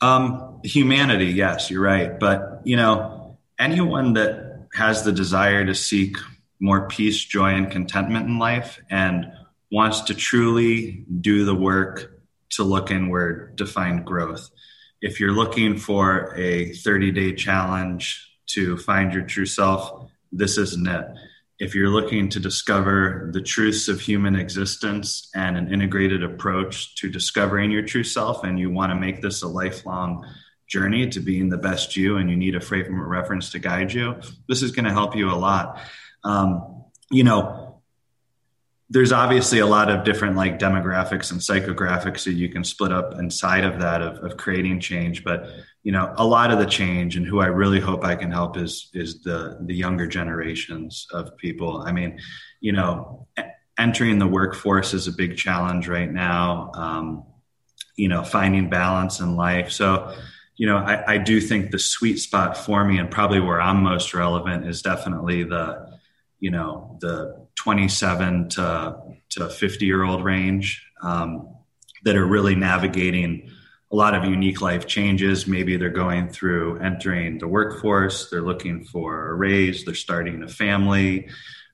Um, 0.00 0.60
humanity, 0.64 1.26
yes, 1.26 1.70
you're 1.70 1.82
right. 1.82 2.18
But 2.18 2.62
you 2.64 2.76
know, 2.76 3.38
anyone 3.58 4.14
that 4.14 4.68
has 4.74 5.02
the 5.02 5.12
desire 5.12 5.64
to 5.64 5.74
seek 5.74 6.16
more 6.60 6.88
peace, 6.88 7.22
joy, 7.24 7.54
and 7.54 7.70
contentment 7.70 8.26
in 8.26 8.38
life, 8.38 8.80
and 8.90 9.32
wants 9.70 10.02
to 10.02 10.14
truly 10.14 11.04
do 11.20 11.44
the 11.44 11.54
work 11.54 12.20
to 12.50 12.64
look 12.64 12.90
inward 12.90 13.58
to 13.58 13.66
find 13.66 14.04
growth. 14.04 14.50
If 15.00 15.20
you're 15.20 15.32
looking 15.32 15.76
for 15.76 16.34
a 16.36 16.72
30 16.72 17.12
day 17.12 17.34
challenge 17.34 18.24
to 18.46 18.76
find 18.78 19.12
your 19.12 19.22
true 19.22 19.46
self, 19.46 20.10
this 20.32 20.58
isn't 20.58 20.86
it. 20.88 21.06
If 21.58 21.74
you're 21.74 21.90
looking 21.90 22.28
to 22.30 22.40
discover 22.40 23.30
the 23.32 23.40
truths 23.40 23.88
of 23.88 24.00
human 24.00 24.36
existence 24.36 25.28
and 25.34 25.56
an 25.56 25.72
integrated 25.72 26.22
approach 26.22 26.94
to 26.96 27.10
discovering 27.10 27.72
your 27.72 27.82
true 27.82 28.04
self, 28.04 28.44
and 28.44 28.58
you 28.58 28.70
want 28.70 28.92
to 28.92 28.96
make 28.96 29.20
this 29.20 29.42
a 29.42 29.48
lifelong 29.48 30.24
journey 30.68 31.08
to 31.08 31.20
being 31.20 31.48
the 31.48 31.58
best 31.58 31.96
you, 31.96 32.16
and 32.16 32.30
you 32.30 32.36
need 32.36 32.54
a 32.54 32.60
frame 32.60 33.00
of 33.00 33.06
reference 33.06 33.50
to 33.50 33.58
guide 33.58 33.92
you, 33.92 34.14
this 34.48 34.62
is 34.62 34.70
going 34.70 34.84
to 34.84 34.92
help 34.92 35.16
you 35.16 35.30
a 35.30 35.34
lot. 35.34 35.80
Um, 36.22 36.84
you 37.10 37.24
know, 37.24 37.67
there's 38.90 39.12
obviously 39.12 39.58
a 39.58 39.66
lot 39.66 39.90
of 39.90 40.04
different 40.04 40.34
like 40.34 40.58
demographics 40.58 41.30
and 41.30 41.40
psychographics 41.40 42.24
that 42.24 42.32
you 42.32 42.48
can 42.48 42.64
split 42.64 42.90
up 42.90 43.18
inside 43.18 43.64
of 43.64 43.78
that 43.80 44.00
of, 44.00 44.18
of 44.24 44.36
creating 44.36 44.80
change. 44.80 45.24
But 45.24 45.50
you 45.82 45.92
know 45.92 46.12
a 46.16 46.26
lot 46.26 46.50
of 46.50 46.58
the 46.58 46.66
change 46.66 47.16
and 47.16 47.26
who 47.26 47.40
i 47.40 47.46
really 47.46 47.80
hope 47.80 48.04
i 48.04 48.14
can 48.14 48.30
help 48.30 48.58
is 48.58 48.90
is 48.92 49.22
the 49.22 49.56
the 49.62 49.74
younger 49.74 50.06
generations 50.06 51.06
of 51.12 51.36
people. 51.36 51.82
I 51.86 51.92
mean 51.92 52.18
you 52.60 52.72
know 52.72 53.26
entering 53.78 54.18
the 54.18 54.26
workforce 54.26 54.92
is 54.92 55.06
a 55.06 55.12
big 55.12 55.36
challenge 55.36 55.88
right 55.88 56.12
now 56.12 56.72
um, 56.74 57.24
you 57.96 58.08
know 58.08 58.22
finding 58.22 58.68
balance 58.68 59.20
in 59.20 59.36
life. 59.36 59.70
So 59.70 60.14
you 60.56 60.66
know 60.66 60.78
I, 60.78 61.14
I 61.14 61.18
do 61.18 61.40
think 61.40 61.70
the 61.70 61.78
sweet 61.78 62.18
spot 62.18 62.56
for 62.56 62.84
me 62.84 62.98
and 62.98 63.10
probably 63.10 63.40
where 63.40 63.60
i'm 63.60 63.82
most 63.82 64.12
relevant 64.12 64.66
is 64.66 64.82
definitely 64.82 65.44
the 65.44 65.98
you 66.40 66.50
know 66.50 66.98
the 67.00 67.46
27 67.58 68.48
to 68.50 68.96
to 69.30 69.48
50 69.48 69.84
year 69.84 70.04
old 70.04 70.24
range 70.24 70.82
um, 71.02 71.54
that 72.04 72.16
are 72.16 72.26
really 72.26 72.54
navigating 72.54 73.50
a 73.90 73.96
lot 73.96 74.14
of 74.14 74.24
unique 74.24 74.60
life 74.60 74.86
changes. 74.86 75.46
Maybe 75.46 75.76
they're 75.76 75.90
going 75.90 76.28
through 76.28 76.78
entering 76.78 77.38
the 77.38 77.48
workforce, 77.48 78.30
they're 78.30 78.42
looking 78.42 78.84
for 78.84 79.30
a 79.30 79.34
raise, 79.34 79.84
they're 79.84 79.94
starting 79.94 80.42
a 80.42 80.48
family, 80.48 81.28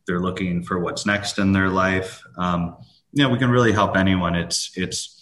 they're 0.07 0.21
looking 0.21 0.63
for 0.63 0.79
what's 0.79 1.07
next 1.07 1.39
in 1.39 1.53
their 1.53 1.69
life. 1.69 2.23
Um, 2.39 2.77
you 3.13 3.23
know, 3.23 3.31
we 3.31 3.39
can 3.39 3.51
really 3.51 3.73
help 3.73 3.97
anyone. 3.97 4.35
It's 4.35 4.73
it's 4.77 5.21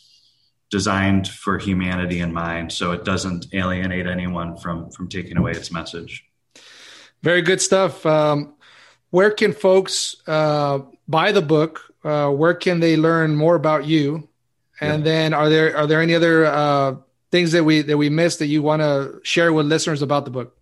designed 0.71 1.29
for 1.29 1.59
humanity 1.59 2.21
in 2.21 2.33
mind, 2.33 2.73
so 2.73 2.93
it 2.93 3.05
doesn't 3.05 3.47
alienate 3.53 4.07
anyone 4.07 4.57
from 4.57 4.91
from 4.91 5.09
taking 5.09 5.37
away 5.37 5.53
its 5.53 5.73
message. 5.73 6.25
Very 7.23 7.43
good 7.43 7.61
stuff. 7.61 8.05
Um, 8.07 8.55
where 9.13 9.31
can 9.31 9.53
folks 9.53 10.17
uh, 10.27 10.81
buy 11.07 11.33
the 11.33 11.43
book? 11.43 11.95
Uh, 12.03 12.31
where 12.31 12.55
can 12.55 12.81
they 12.81 12.97
learn 12.97 13.37
more 13.37 13.55
about 13.55 13.85
you? 13.85 14.29
And 14.81 15.05
yeah. 15.05 15.13
then, 15.13 15.35
are 15.35 15.49
there 15.49 15.77
are 15.77 15.87
there 15.87 16.01
any 16.01 16.15
other 16.17 16.47
uh, 16.47 16.97
things 17.31 17.53
that 17.53 17.63
we 17.63 17.83
that 17.83 17.97
we 17.97 18.09
missed 18.09 18.41
that 18.41 18.47
you 18.47 18.63
want 18.63 18.83
to 18.83 19.21
share 19.23 19.53
with 19.53 19.67
listeners 19.67 20.03
about 20.03 20.25
the 20.25 20.33
book? 20.33 20.57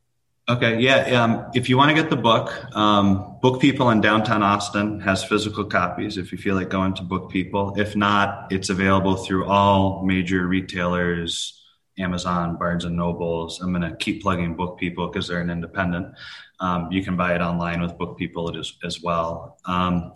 Okay, 0.49 0.81
yeah. 0.81 1.23
Um, 1.23 1.47
if 1.55 1.69
you 1.69 1.79
want 1.79 1.91
to 1.91 1.95
get 1.95 2.11
the 2.11 2.17
book, 2.17 2.53
um, 2.75 3.39
Book 3.41 3.61
People 3.61 3.89
in 3.91 4.01
downtown 4.01 4.43
Austin 4.43 4.99
has 5.01 5.23
physical 5.23 5.65
copies. 5.65 6.19
If 6.19 6.33
you 6.33 6.39
feel 6.39 6.57
like 6.57 6.69
going 6.69 6.95
to 6.95 7.03
Book 7.03 7.31
People, 7.31 7.75
if 7.79 7.95
not, 7.95 8.51
it's 8.51 8.69
available 8.69 9.15
through 9.15 9.47
all 9.47 10.05
major 10.05 10.47
retailers. 10.47 11.57
Amazon, 11.99 12.57
Barnes 12.57 12.85
and 12.85 12.97
Nobles. 12.97 13.61
I'm 13.61 13.73
going 13.73 13.89
to 13.89 13.95
keep 13.97 14.23
plugging 14.23 14.57
Book 14.57 14.79
People 14.79 15.09
because 15.09 15.29
they're 15.29 15.41
an 15.41 15.51
independent. 15.51 16.15
Um, 16.61 16.93
you 16.93 17.03
can 17.03 17.17
buy 17.17 17.35
it 17.35 17.41
online 17.41 17.81
with 17.81 17.97
Book 17.97 18.19
People 18.19 18.57
as, 18.57 18.75
as 18.85 19.03
well. 19.03 19.59
Um, 19.65 20.13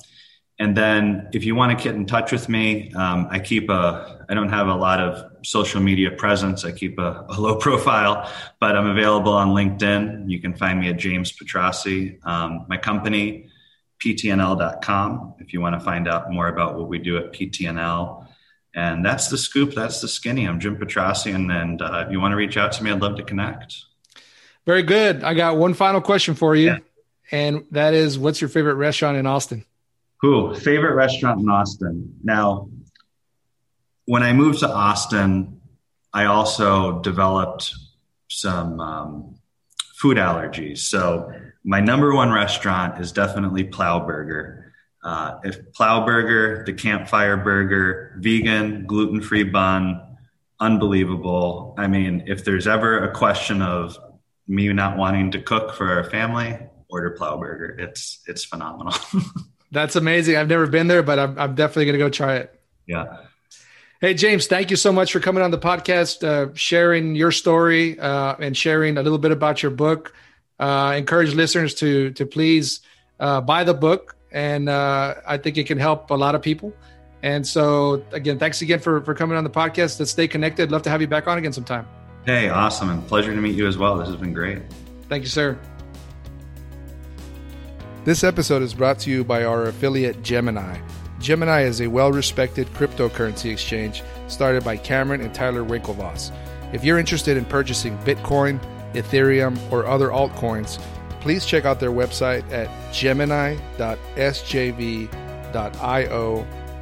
and 0.59 0.77
then 0.77 1.29
if 1.33 1.45
you 1.45 1.57
want 1.57 1.77
to 1.77 1.83
get 1.83 1.97
in 1.97 2.07
touch 2.07 2.31
with 2.31 2.49
me, 2.49 2.93
um, 2.93 3.27
I 3.31 3.41
keep 3.41 3.69
a, 3.71 4.25
I 4.29 4.35
don't 4.35 4.51
have 4.51 4.69
a 4.69 4.75
lot 4.75 5.01
of 5.01 5.45
social 5.45 5.81
media 5.81 6.13
presence. 6.13 6.65
I 6.65 6.71
keep 6.71 6.99
a, 6.99 7.27
a, 7.29 7.41
low 7.41 7.57
profile, 7.67 8.31
but 8.61 8.77
I'm 8.77 8.87
available 8.87 9.33
on 9.33 9.49
LinkedIn. 9.49 10.31
You 10.31 10.41
can 10.41 10.55
find 10.55 10.79
me 10.79 10.91
at 10.91 10.97
James 10.97 11.33
Petrossi. 11.33 12.25
Um, 12.25 12.67
my 12.69 12.77
company, 12.77 13.49
ptnl.com, 14.05 15.35
if 15.41 15.53
you 15.53 15.61
want 15.61 15.79
to 15.79 15.85
find 15.85 16.07
out 16.07 16.31
more 16.31 16.47
about 16.47 16.79
what 16.79 16.89
we 16.89 16.99
do 16.99 17.17
at 17.17 17.33
PTNL. 17.33 18.29
And 18.77 19.05
that's 19.05 19.29
the 19.29 19.39
scoop. 19.39 19.75
That's 19.75 20.01
the 20.01 20.09
skinny. 20.09 20.47
I'm 20.47 20.61
Jim 20.61 20.77
Petrossi. 20.77 21.35
And, 21.35 21.51
and 21.51 21.83
uh, 21.83 22.05
if 22.07 22.13
you 22.13 22.21
want 22.21 22.33
to 22.33 22.37
reach 22.37 22.57
out 22.57 22.73
to 22.73 22.85
me, 22.85 22.93
I'd 22.93 23.01
love 23.01 23.17
to 23.17 23.25
connect. 23.25 23.75
Very 24.67 24.83
good. 24.83 25.23
I 25.23 25.35
got 25.35 25.57
one 25.57 25.75
final 25.75 26.01
question 26.01 26.35
for 26.35 26.55
you. 26.55 26.67
Yeah. 26.67 26.79
And 27.31 27.65
that 27.71 27.95
is 27.95 28.19
what's 28.19 28.41
your 28.41 28.51
favorite 28.51 28.75
restaurant 28.75 29.17
in 29.17 29.27
Austin? 29.27 29.65
Who? 30.21 30.55
Favorite 30.55 30.95
restaurant 30.95 31.41
in 31.41 31.49
Austin. 31.49 32.15
Now, 32.23 32.69
when 34.07 34.23
I 34.23 34.33
moved 34.33 34.61
to 34.61 34.69
Austin, 34.69 35.61
I 36.13 36.27
also 36.27 37.01
developed 37.01 37.75
some 38.29 38.81
um, 38.81 39.35
food 39.97 40.17
allergies. 40.17 40.79
So 40.79 41.33
my 41.65 41.81
number 41.81 42.15
one 42.15 42.31
restaurant 42.31 43.01
is 43.01 43.13
definitely 43.13 43.65
Plow 43.65 44.07
Burger. 44.07 44.73
Uh, 45.03 45.39
if 45.45 45.73
Plow 45.73 46.05
Burger, 46.07 46.65
the 46.65 46.73
Campfire 46.73 47.37
Burger, 47.37 48.17
vegan, 48.21 48.87
gluten 48.87 49.21
free 49.21 49.45
bun, 49.45 50.01
unbelievable. 50.61 51.75
I 51.77 51.87
mean, 51.87 52.25
if 52.27 52.45
there's 52.45 52.67
ever 52.67 53.05
a 53.05 53.15
question 53.15 53.61
of 53.61 53.99
me 54.47 54.73
not 54.73 54.97
wanting 54.97 55.31
to 55.33 55.41
cook 55.41 55.75
for 55.75 55.91
our 55.91 56.05
family, 56.05 56.59
order 56.89 57.11
Plow 57.11 57.39
Burger. 57.39 57.77
It's 57.79 58.21
it's 58.27 58.45
phenomenal. 58.45 58.95
That's 59.71 59.97
amazing. 59.97 60.37
I've 60.37 60.49
never 60.49 60.67
been 60.67 60.87
there, 60.87 61.03
but 61.03 61.19
I'm, 61.19 61.39
I'm 61.39 61.55
definitely 61.55 61.87
going 61.87 61.99
to 61.99 62.05
go 62.05 62.09
try 62.09 62.37
it. 62.37 62.61
Yeah. 62.87 63.17
Hey, 64.01 64.15
James, 64.15 64.47
thank 64.47 64.71
you 64.71 64.77
so 64.77 64.93
much 64.93 65.13
for 65.13 65.19
coming 65.19 65.43
on 65.43 65.51
the 65.51 65.59
podcast, 65.59 66.23
uh, 66.23 66.55
sharing 66.55 67.15
your 67.15 67.33
story 67.33 67.99
uh, 67.99 68.37
and 68.39 68.57
sharing 68.57 68.99
a 68.99 69.03
little 69.03 69.19
bit 69.19 69.33
about 69.33 69.63
your 69.63 69.73
book. 69.73 70.15
Uh, 70.61 70.95
encourage 70.97 71.35
listeners 71.35 71.75
to 71.77 72.11
to 72.13 72.27
please 72.27 72.81
uh, 73.19 73.41
buy 73.41 73.65
the 73.65 73.75
book, 73.75 74.17
and 74.31 74.69
uh, 74.69 75.15
I 75.27 75.39
think 75.39 75.57
it 75.59 75.67
can 75.67 75.79
help 75.79 76.11
a 76.11 76.15
lot 76.15 76.35
of 76.35 76.43
people. 76.43 76.73
And 77.23 77.47
so, 77.47 78.05
again, 78.13 78.39
thanks 78.39 78.61
again 78.61 78.79
for 78.79 79.01
for 79.01 79.15
coming 79.15 79.37
on 79.37 79.45
the 79.45 79.51
podcast. 79.51 79.99
Let's 79.99 80.11
stay 80.11 80.29
connected. 80.29 80.71
Love 80.71 80.83
to 80.83 80.91
have 80.91 81.01
you 81.01 81.09
back 81.09 81.27
on 81.27 81.39
again 81.39 81.53
sometime. 81.53 81.87
Hey, 82.27 82.49
awesome, 82.49 82.89
and 82.89 83.07
pleasure 83.07 83.35
to 83.35 83.41
meet 83.41 83.55
you 83.55 83.67
as 83.67 83.77
well. 83.77 83.99
This 83.99 84.09
has 84.09 84.17
been 84.17 84.33
great. 84.33 84.63
Thank 85.11 85.25
you, 85.25 85.29
sir. 85.29 85.59
This 88.05 88.25
episode 88.25 88.63
is 88.63 88.73
brought 88.73 88.99
to 89.01 89.11
you 89.11 89.25
by 89.25 89.45
our 89.45 89.65
affiliate 89.65 90.23
Gemini. 90.23 90.79
Gemini 91.21 91.63
is 91.63 91.81
a 91.81 91.87
well 91.87 92.13
respected 92.13 92.67
cryptocurrency 92.69 93.51
exchange 93.53 94.03
started 94.27 94.65
by 94.65 94.77
Cameron 94.77 95.21
and 95.21 95.35
Tyler 95.35 95.65
Winklevoss. 95.65 96.35
If 96.73 96.83
you're 96.83 96.99
interested 96.99 97.37
in 97.37 97.45
purchasing 97.45 97.97
Bitcoin, 97.99 98.59
Ethereum, 98.95 99.59
or 99.71 99.87
other 99.87 100.09
altcoins, 100.09 100.81
please 101.21 101.47
check 101.47 101.65
out 101.65 101.81
their 101.81 101.93
website 101.93 102.51
at 102.53 102.71
gemini.sjv.io 102.93 103.59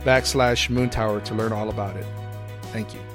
backslash 0.05 0.69
moontower 0.69 1.23
to 1.25 1.35
learn 1.35 1.53
all 1.53 1.69
about 1.69 1.97
it. 1.97 2.07
Thank 2.73 2.95
you. 2.95 3.12